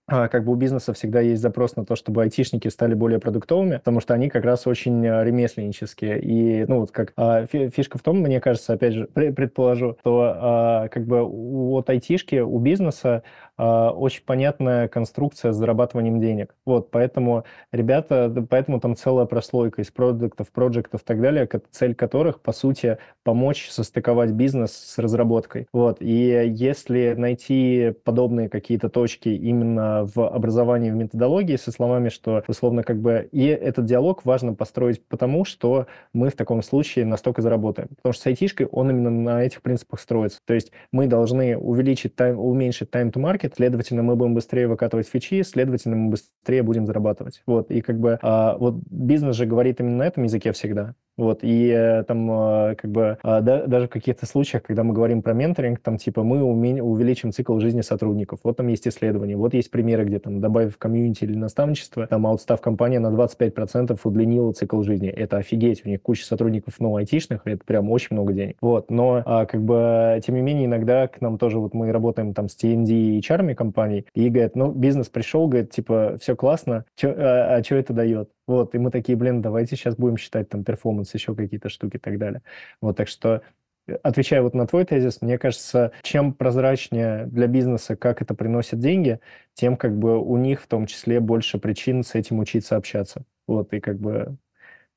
[0.08, 4.00] как бы у бизнеса всегда есть запрос на то, чтобы айтишники стали более продуктовыми, потому
[4.00, 6.20] что они как раз очень а, ремесленнические.
[6.20, 11.04] И, ну, вот как а, фишка в том, мне кажется, опять же, предположу, то как
[11.04, 13.22] бы от айтишки, у бизнеса
[13.58, 16.54] очень понятная конструкция с зарабатыванием денег.
[16.64, 20.48] Вот, поэтому ребята, поэтому там целая прослойка из продуктов,
[20.88, 25.66] проектов и так далее, цель которых, по сути, помочь состыковать бизнес с разработкой.
[25.72, 32.42] Вот, и если найти подобные какие-то точки именно в образовании, в методологии со словами, что
[32.48, 37.42] условно как бы и этот диалог важно построить потому, что мы в таком случае настолько
[37.42, 37.88] заработаем.
[37.96, 40.40] Потому что с айтишкой он именно на этих принципах строится.
[40.46, 45.08] То есть мы должны увеличить тайм, уменьшить time to market, следовательно, мы будем быстрее выкатывать
[45.08, 47.42] фичи, следовательно, мы быстрее будем зарабатывать.
[47.46, 50.94] Вот, и как бы а, вот бизнес же говорит именно на этом языке всегда.
[51.18, 54.94] Вот, и э, там э, как бы а, да, даже в каких-то случаях, когда мы
[54.94, 58.38] говорим про менторинг, там типа мы уме- увеличим цикл жизни сотрудников.
[58.44, 62.60] Вот там есть исследования, вот есть примеры, где там добавив комьюнити или наставничество, там аутстав
[62.60, 65.08] компания на 25% удлинила цикл жизни.
[65.08, 68.56] Это офигеть, у них куча сотрудников, ну, айтишных, это прям очень много денег.
[68.60, 72.32] Вот, но а, как бы тем не менее иногда к нам тоже вот мы работаем
[72.32, 76.84] там с TND и HR компаний, и говорят, ну, бизнес пришел, говорит, типа, все классно,
[76.94, 78.30] чё, а, а что это дает?
[78.48, 82.00] Вот, и мы такие, блин, давайте сейчас будем считать там перформанс, еще какие-то штуки и
[82.00, 82.42] так далее.
[82.80, 83.42] Вот, так что
[83.86, 88.80] э, отвечая вот на твой тезис, мне кажется, чем прозрачнее для бизнеса, как это приносит
[88.80, 89.20] деньги,
[89.52, 93.24] тем как бы у них в том числе больше причин с этим учиться общаться.
[93.46, 94.38] Вот, и как бы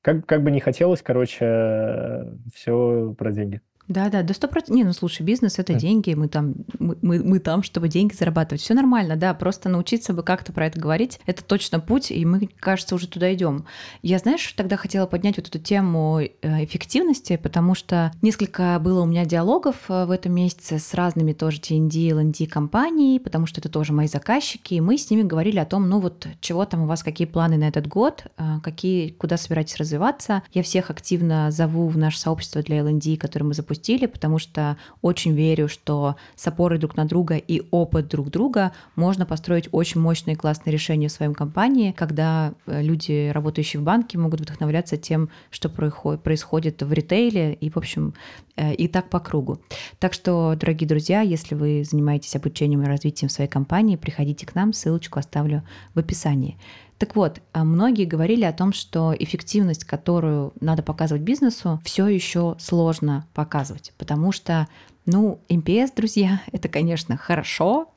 [0.00, 3.60] как, как бы не хотелось, короче, э, все про деньги.
[3.88, 4.76] Да, да, до сто процентов.
[4.76, 8.62] Не, ну слушай, бизнес это деньги, мы там, мы, мы, мы там, чтобы деньги зарабатывать.
[8.62, 11.18] Все нормально, да, просто научиться бы как-то про это говорить.
[11.26, 13.66] Это точно путь, и мы, кажется, уже туда идем.
[14.02, 19.06] Я, знаешь, тогда хотела поднять вот эту тему э, эффективности, потому что несколько было у
[19.06, 23.68] меня диалогов э, в этом месяце с разными тоже TND, LND компанией, потому что это
[23.68, 26.86] тоже мои заказчики, и мы с ними говорили о том, ну вот чего там у
[26.86, 30.42] вас, какие планы на этот год, э, какие, куда собираетесь развиваться.
[30.52, 34.76] Я всех активно зову в наше сообщество для LND, которое мы запустили запустили, потому что
[35.00, 40.00] очень верю, что с опорой друг на друга и опыт друг друга можно построить очень
[40.00, 45.30] мощные классные решения в своем компании, когда э, люди, работающие в банке, могут вдохновляться тем,
[45.50, 48.14] что происходит в ритейле и, в общем,
[48.56, 49.58] э, и так по кругу.
[49.98, 54.72] Так что, дорогие друзья, если вы занимаетесь обучением и развитием своей компании, приходите к нам,
[54.72, 55.62] ссылочку оставлю
[55.94, 56.56] в описании.
[57.02, 62.54] Так вот, а многие говорили о том, что эффективность, которую надо показывать бизнесу, все еще
[62.60, 64.68] сложно показывать, потому что
[65.04, 67.92] ну, MPS, друзья, это, конечно, хорошо,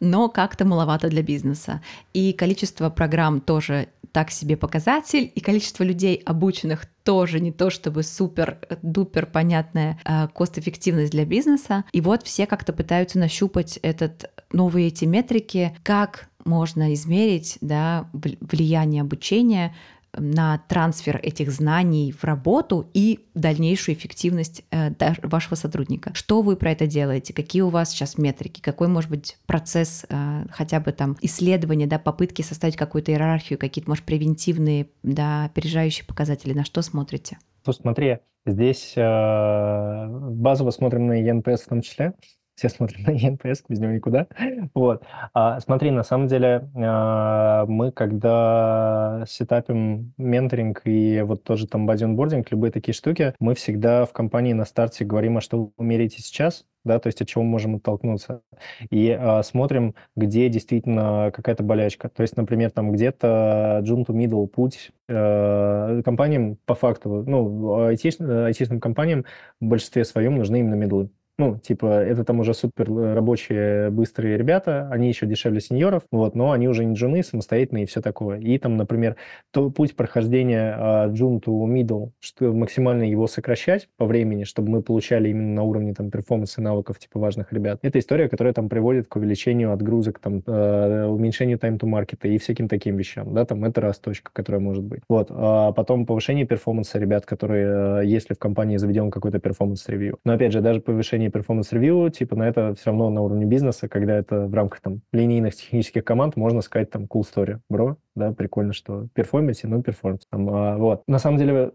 [0.00, 1.80] но как-то маловато для бизнеса.
[2.12, 8.02] И количество программ тоже так себе показатель, и количество людей, обученных, тоже не то чтобы
[8.02, 11.84] супер-дупер понятная э, кост-эффективность для бизнеса.
[11.92, 19.02] И вот все как-то пытаются нащупать этот новые эти метрики, как можно измерить да, влияние
[19.02, 19.74] обучения
[20.16, 24.90] на трансфер этих знаний в работу и дальнейшую эффективность э,
[25.22, 26.12] вашего сотрудника.
[26.14, 27.34] Что вы про это делаете?
[27.34, 28.60] Какие у вас сейчас метрики?
[28.60, 33.90] Какой может быть процесс э, хотя бы там исследования, да, попытки составить какую-то иерархию, какие-то,
[33.90, 36.52] может, превентивные, да, опережающие показатели?
[36.52, 37.38] На что смотрите?
[37.66, 42.14] Ну, смотри, здесь э, базово смотрим на eNPS в том числе,
[42.58, 44.26] все смотрят на eNPS, без него никуда.
[44.74, 45.04] Вот.
[45.32, 52.04] А, смотри, на самом деле а, мы, когда сетапим менторинг и вот тоже там бади
[52.04, 56.20] онбординг, любые такие штуки, мы всегда в компании на старте говорим, а что вы меряете
[56.20, 58.42] сейчас, да, то есть от чего мы можем оттолкнуться.
[58.90, 62.08] И а, смотрим, где действительно какая-то болячка.
[62.08, 68.80] То есть, например, там где-то джун to middle путь э, компаниям по факту, ну, айтишным
[68.80, 69.24] компаниям
[69.60, 71.10] в большинстве своем нужны именно медлы.
[71.40, 76.34] Ну, типа, это там уже супер э, рабочие, быстрые ребята, они еще дешевле сеньоров, вот,
[76.34, 78.40] но они уже не джуны, самостоятельные и все такое.
[78.40, 79.14] И там, например,
[79.52, 84.82] то путь прохождения uh, джун to middle, что максимально его сокращать по времени, чтобы мы
[84.82, 87.78] получали именно на уровне там перформанса навыков типа важных ребят.
[87.82, 92.36] Это история, которая там приводит к увеличению отгрузок, там, uh, уменьшению time to market и
[92.38, 95.02] всяким таким вещам, да, там это раз точка, которая может быть.
[95.08, 100.18] Вот, а потом повышение перформанса ребят, которые, если в компании заведен какой-то performance review.
[100.24, 103.44] Но опять же, даже повышение уровне performance review, типа на это все равно на уровне
[103.44, 107.96] бизнеса, когда это в рамках там линейных технических команд, можно сказать там cool story, bro,
[108.14, 110.26] да, прикольно, что перформите, ну, performance.
[110.30, 111.02] Там, а, вот.
[111.06, 111.72] На самом деле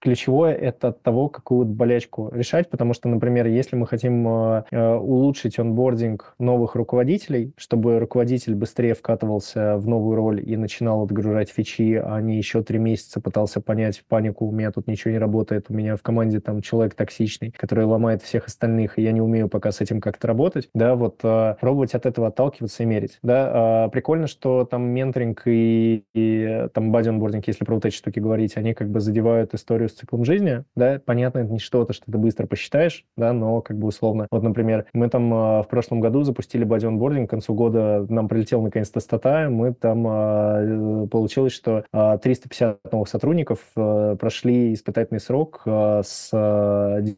[0.00, 4.94] ключевое это от того, какую болячку решать, потому что, например, если мы хотим э, э,
[4.94, 12.00] улучшить онбординг новых руководителей, чтобы руководитель быстрее вкатывался в новую роль и начинал отгружать фичи,
[12.02, 15.74] а не еще три месяца пытался понять панику, у меня тут ничего не работает, у
[15.74, 19.70] меня в команде там человек токсичный, который ломает всех остальных, и я не умею пока
[19.70, 24.26] с этим как-то работать, да, вот э, пробовать от этого отталкиваться и мерить, да, прикольно,
[24.26, 28.72] что там менторинг и, и там бади онбординг, если про вот эти штуки говорить, они
[28.72, 32.46] как бы задевают историю с циклом жизни, да, понятно, это не что-то, что ты быстро
[32.46, 34.26] посчитаешь, да, но как бы условно.
[34.30, 38.62] Вот, например, мы там э, в прошлом году запустили onboarding, к концу года нам прилетел
[38.62, 45.62] наконец-то стата, мы там э, получилось, что э, 350 новых сотрудников э, прошли испытательный срок
[45.66, 46.30] с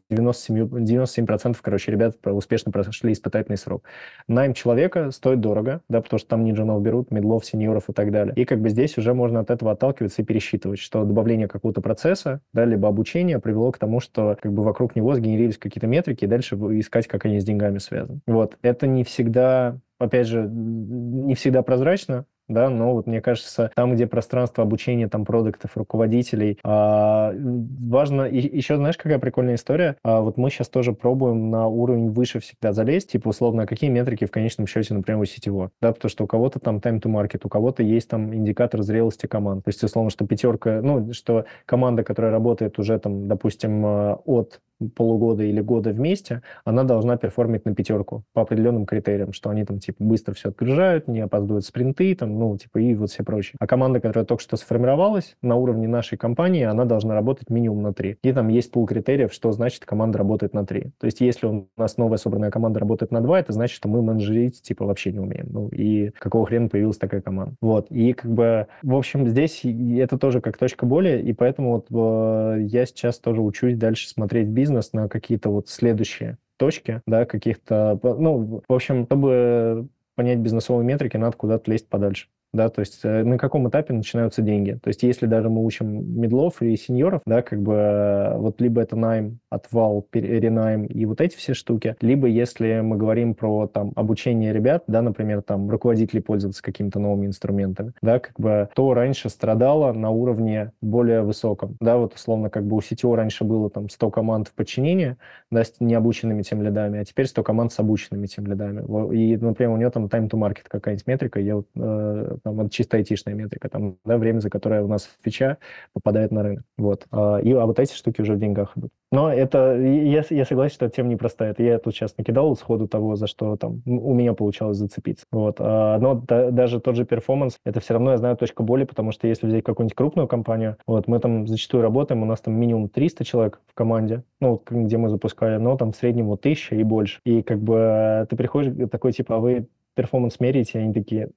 [0.09, 3.83] 97, 97%, короче, ребят успешно прошли испытательный срок.
[4.27, 8.11] Найм человека стоит дорого, да, потому что там не джунов берут, медлов, сеньоров и так
[8.11, 8.33] далее.
[8.35, 12.41] И как бы здесь уже можно от этого отталкиваться и пересчитывать, что добавление какого-то процесса,
[12.53, 16.27] да, либо обучение привело к тому, что как бы вокруг него сгенерились какие-то метрики, и
[16.27, 18.19] дальше искать, как они с деньгами связаны.
[18.27, 18.57] Вот.
[18.61, 24.07] Это не всегда опять же, не всегда прозрачно, да, но вот мне кажется, там, где
[24.07, 29.97] пространство обучения там продуктов, руководителей, а, важно, и, еще знаешь, какая прикольная история?
[30.03, 34.25] А, вот мы сейчас тоже пробуем на уровень выше всегда залезть, типа, условно, какие метрики
[34.25, 37.41] в конечном счете, например, у сетевого, да, потому что у кого-то там time to market,
[37.43, 42.03] у кого-то есть там индикатор зрелости команд, то есть, условно, что пятерка, ну, что команда,
[42.03, 44.59] которая работает уже там, допустим, а, от
[44.89, 49.79] полугода или года вместе, она должна перформить на пятерку по определенным критериям, что они там
[49.79, 53.55] типа быстро все отгружают, не опаздывают спринты, там, ну, типа и вот все прочее.
[53.59, 57.93] А команда, которая только что сформировалась на уровне нашей компании, она должна работать минимум на
[57.93, 58.17] три.
[58.23, 60.91] И там есть пул критериев, что значит команда работает на три.
[60.99, 64.01] То есть если у нас новая собранная команда работает на два, это значит, что мы
[64.01, 65.47] менеджерить типа вообще не умеем.
[65.49, 67.55] Ну и какого хрена появилась такая команда.
[67.61, 67.87] Вот.
[67.89, 72.61] И как бы, в общем, здесь это тоже как точка боли, и поэтому вот э,
[72.61, 77.99] я сейчас тоже учусь дальше смотреть бизнес, бизнес на какие-то вот следующие точки, да, каких-то,
[78.01, 83.23] ну, в общем, чтобы понять бизнесовые метрики, надо куда-то лезть подальше да, то есть э,
[83.23, 84.77] на каком этапе начинаются деньги.
[84.81, 88.81] То есть если даже мы учим медлов и сеньоров, да, как бы э, вот либо
[88.81, 93.91] это найм, отвал, ренайм и вот эти все штуки, либо если мы говорим про там
[93.95, 99.29] обучение ребят, да, например, там руководители пользоваться какими-то новыми инструментами, да, как бы то раньше
[99.29, 103.89] страдало на уровне более высоком, да, вот условно как бы у CTO раньше было там
[103.89, 105.17] 100 команд в подчинении,
[105.49, 108.81] да, с необученными тем лидами, а теперь 100 команд с обученными тем лидами.
[109.15, 112.69] И, например, у него там time to market какая-нибудь метрика, я вот э, там, это
[112.69, 115.57] чисто айтишная метрика, там, да, время, за которое у нас фича
[115.93, 116.63] попадает на рынок.
[116.77, 117.05] Вот.
[117.11, 118.91] А, и, а вот эти штуки уже в деньгах идут.
[119.11, 121.51] Но это, я, я согласен, что тема непростая.
[121.51, 125.25] Это я тут сейчас накидал сходу того, за что там у меня получалось зацепиться.
[125.31, 125.57] Вот.
[125.59, 129.11] А, но да, даже тот же перформанс, это все равно, я знаю, точка боли, потому
[129.11, 132.89] что если взять какую-нибудь крупную компанию, вот, мы там зачастую работаем, у нас там минимум
[132.89, 136.83] 300 человек в команде, ну, где мы запускали, но там в среднем вот 1000 и
[136.83, 137.19] больше.
[137.23, 141.29] И как бы ты приходишь такой, типа, а вы перформанс меряете, и они такие,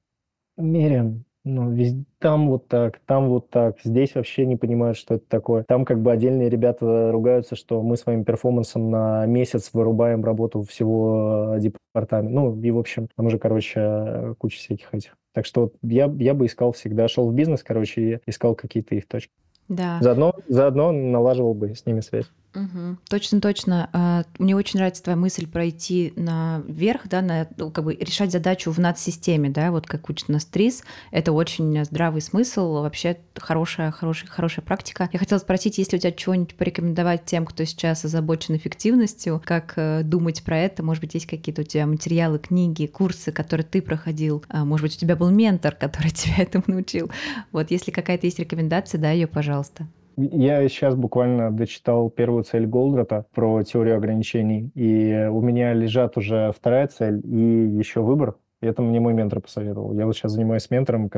[0.57, 5.25] меряем, ну, везде, там вот так, там вот так, здесь вообще не понимают, что это
[5.29, 5.63] такое.
[5.63, 11.55] Там как бы отдельные ребята ругаются, что мы своим перформансом на месяц вырубаем работу всего
[11.57, 12.35] э, департамента.
[12.35, 15.17] Ну, и, в общем, там уже, короче, куча всяких этих.
[15.33, 18.97] Так что вот я, я бы искал всегда, шел в бизнес, короче, и искал какие-то
[18.97, 19.33] их точки.
[19.69, 19.99] Да.
[20.01, 22.27] Заодно, заодно налаживал бы с ними связь.
[22.57, 22.97] Угу.
[23.11, 23.91] Точно, точно.
[23.93, 28.71] А, мне очень нравится твоя мысль пройти наверх, да, на, ну, как бы решать задачу
[28.71, 30.83] в надсистеме, да, вот как учит нас ТРИС.
[31.11, 35.11] Это очень здравый смысл, вообще хорошая, хорошая, хорошая практика.
[35.13, 39.75] Я хотела спросить, есть ли у тебя чего-нибудь порекомендовать тем, кто сейчас озабочен эффективностью, как
[39.77, 40.83] э, думать про это?
[40.83, 44.43] Может быть, есть какие-то у тебя материалы, книги, курсы, которые ты проходил?
[44.49, 47.11] А, может быть, у тебя был ментор, который тебя этому научил?
[47.53, 49.87] Вот, если какая-то есть рекомендация, дай ее, пожалуйста.
[50.17, 56.53] Я сейчас буквально дочитал первую цель Голдрата про теорию ограничений, и у меня лежат уже
[56.57, 58.37] вторая цель и еще выбор.
[58.63, 59.93] Это мне мой ментор посоветовал.
[59.93, 61.11] Я вот сейчас занимаюсь ментором,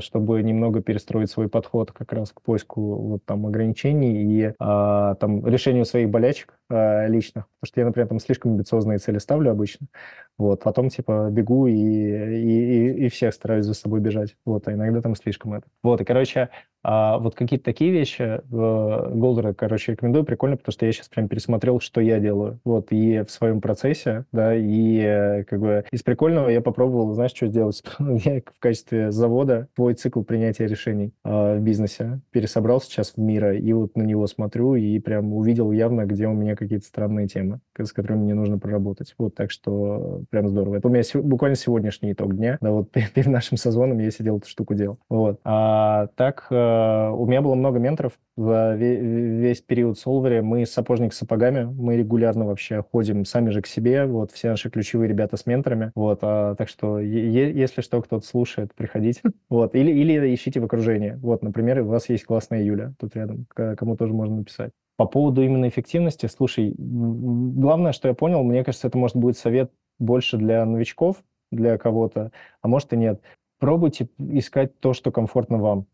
[0.00, 5.46] чтобы немного перестроить свой подход как раз к поиску вот там ограничений и а, там
[5.46, 7.44] решению своих болячек а, личных.
[7.60, 9.88] Потому что я, например, там слишком амбициозные цели ставлю обычно.
[10.38, 14.34] Вот, потом типа бегу и, и, и всех стараюсь за собой бежать.
[14.46, 15.66] Вот, а иногда там слишком это.
[15.82, 16.48] Вот, и, короче,
[16.88, 20.24] а вот какие-то такие вещи Голдера, короче, рекомендую.
[20.24, 22.60] Прикольно, потому что я сейчас прям пересмотрел, что я делаю.
[22.64, 27.32] Вот, и в своем процессе, да, и э, как бы из прикольного я попробовал, знаешь,
[27.34, 27.82] что сделать?
[27.98, 33.56] я в качестве завода твой цикл принятия решений э, в бизнесе пересобрал сейчас в мира,
[33.56, 37.58] и вот на него смотрю, и прям увидел явно, где у меня какие-то странные темы,
[37.76, 39.12] с которыми мне нужно проработать.
[39.18, 40.76] Вот, так что прям здорово.
[40.76, 42.58] Это у меня буквально сегодняшний итог дня.
[42.60, 45.00] Да, вот перед нашим сезоном я сидел эту штуку делал.
[45.10, 45.40] Вот.
[45.42, 46.75] А так, э,
[47.12, 50.40] у меня было много менторов за весь период Солвери.
[50.40, 54.70] Мы сапожник с сапогами, мы регулярно вообще ходим сами же к себе, вот, все наши
[54.70, 55.92] ключевые ребята с менторами.
[55.94, 59.20] Вот, а, так что, если что, кто-то слушает, приходите.
[59.48, 61.18] Вот, или, или ищите в окружении.
[61.22, 64.72] Вот, например, у вас есть классная Юля тут рядом, кому тоже можно написать.
[64.96, 69.70] По поводу именно эффективности, слушай, главное, что я понял, мне кажется, это может быть совет
[69.98, 73.20] больше для новичков, для кого-то, а может и нет.
[73.58, 75.86] Пробуйте искать то, что комфортно вам.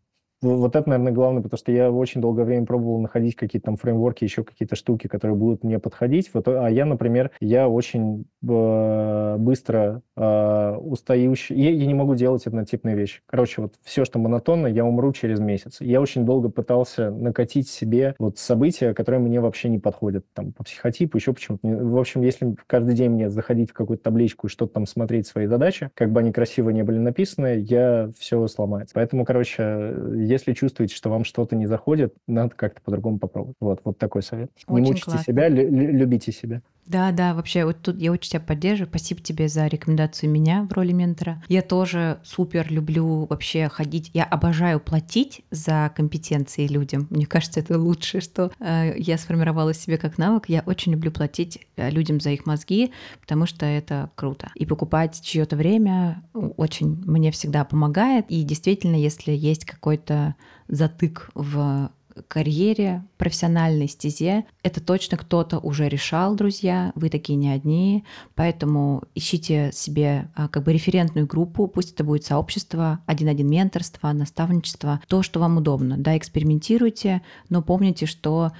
[0.43, 4.23] Вот это, наверное, главное, потому что я очень долгое время пробовал находить какие-то там фреймворки,
[4.23, 6.29] еще какие-то штуки, которые будут мне подходить.
[6.33, 11.55] Вот, а я, например, я очень э, быстро э, устающий.
[11.55, 13.21] Я, я не могу делать однотипные вещи.
[13.25, 15.77] Короче, вот все, что монотонно, я умру через месяц.
[15.79, 20.25] Я очень долго пытался накатить себе вот события, которые мне вообще не подходят.
[20.33, 21.65] Там по психотипу, еще почему-то.
[21.67, 25.45] В общем, если каждый день мне заходить в какую-то табличку и что-то там смотреть свои
[25.45, 28.93] задачи, как бы они красиво не были написаны, я все сломается.
[28.95, 29.93] Поэтому, короче,
[30.33, 33.55] если чувствуете, что вам что-то не заходит, надо как-то по-другому попробовать.
[33.59, 34.51] Вот, вот такой совет.
[34.67, 35.23] Очень не мучите классно.
[35.23, 36.61] себя, лю- любите себя.
[36.85, 38.89] Да, да, вообще вот тут я очень тебя поддерживаю.
[38.89, 41.41] Спасибо тебе за рекомендацию меня в роли ментора.
[41.47, 44.11] Я тоже супер люблю вообще ходить.
[44.13, 47.07] Я обожаю платить за компетенции людям.
[47.09, 50.49] Мне кажется, это лучшее, что э, я сформировала себе как навык.
[50.49, 54.51] Я очень люблю платить э, людям за их мозги, потому что это круто.
[54.55, 58.25] И покупать чье-то время очень мне всегда помогает.
[58.29, 60.35] И действительно, если есть какой-то
[60.67, 61.91] затык в
[62.27, 68.03] карьере, профессиональной стезе, это точно кто-то уже решал, друзья, вы такие не одни,
[68.35, 75.01] поэтому ищите себе а, как бы референтную группу, пусть это будет сообщество, один-один менторство, наставничество,
[75.07, 78.51] то, что вам удобно, да, экспериментируйте, но помните, что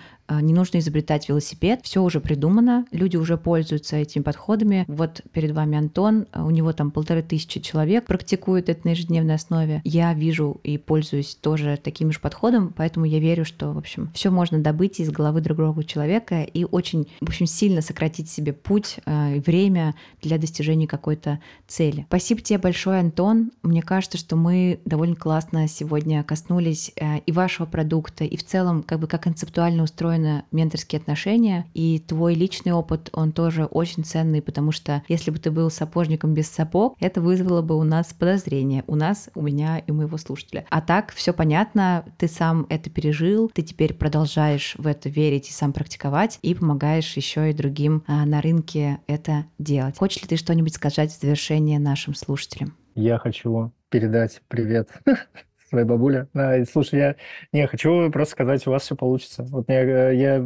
[0.41, 4.85] не нужно изобретать велосипед, все уже придумано, люди уже пользуются этими подходами.
[4.87, 9.35] Вот перед вами Антон, а, у него там полторы тысячи человек практикуют это на ежедневной
[9.35, 9.81] основе.
[9.83, 14.29] Я вижу и пользуюсь тоже таким же подходом, поэтому я верю, что, в общем, все
[14.29, 19.37] можно добыть из головы другого человека и очень, в общем, сильно сократить себе путь э,
[19.37, 22.05] и время для достижения какой-то цели.
[22.07, 23.51] Спасибо тебе большое, Антон.
[23.61, 26.91] Мне кажется, что мы довольно классно сегодня коснулись
[27.25, 31.99] и вашего продукта, и в целом, как бы, как концептуально устроен устроены менторские отношения, и
[31.99, 36.49] твой личный опыт, он тоже очень ценный, потому что если бы ты был сапожником без
[36.49, 40.65] сапог, это вызвало бы у нас подозрение, у нас, у меня и у моего слушателя.
[40.69, 45.53] А так все понятно, ты сам это пережил, ты теперь продолжаешь в это верить и
[45.53, 49.97] сам практиковать, и помогаешь еще и другим а, на рынке это делать.
[49.97, 52.75] Хочешь ли ты что-нибудь сказать в завершение нашим слушателям?
[52.95, 54.89] Я хочу передать привет
[55.73, 56.27] своей бабуле.
[56.33, 57.15] Да, слушай, я
[57.51, 59.43] не хочу просто сказать, у вас все получится.
[59.43, 60.43] Вот я, я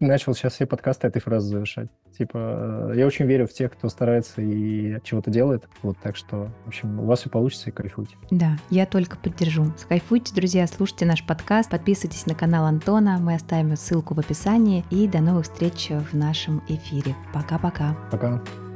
[0.00, 1.88] начал сейчас все подкасты этой фразы завершать.
[2.16, 5.68] Типа, я очень верю в тех, кто старается и чего-то делает.
[5.82, 8.16] Вот, так что, в общем, у вас все получится и кайфуйте.
[8.30, 9.72] Да, я только поддержу.
[9.88, 14.84] Кайфуйте, друзья, слушайте наш подкаст, подписывайтесь на канал Антона, мы оставим ссылку в описании.
[14.90, 17.14] И до новых встреч в нашем эфире.
[17.32, 17.96] Пока-пока.
[18.10, 18.34] Пока.
[18.34, 18.38] -пока.
[18.38, 18.69] Пока.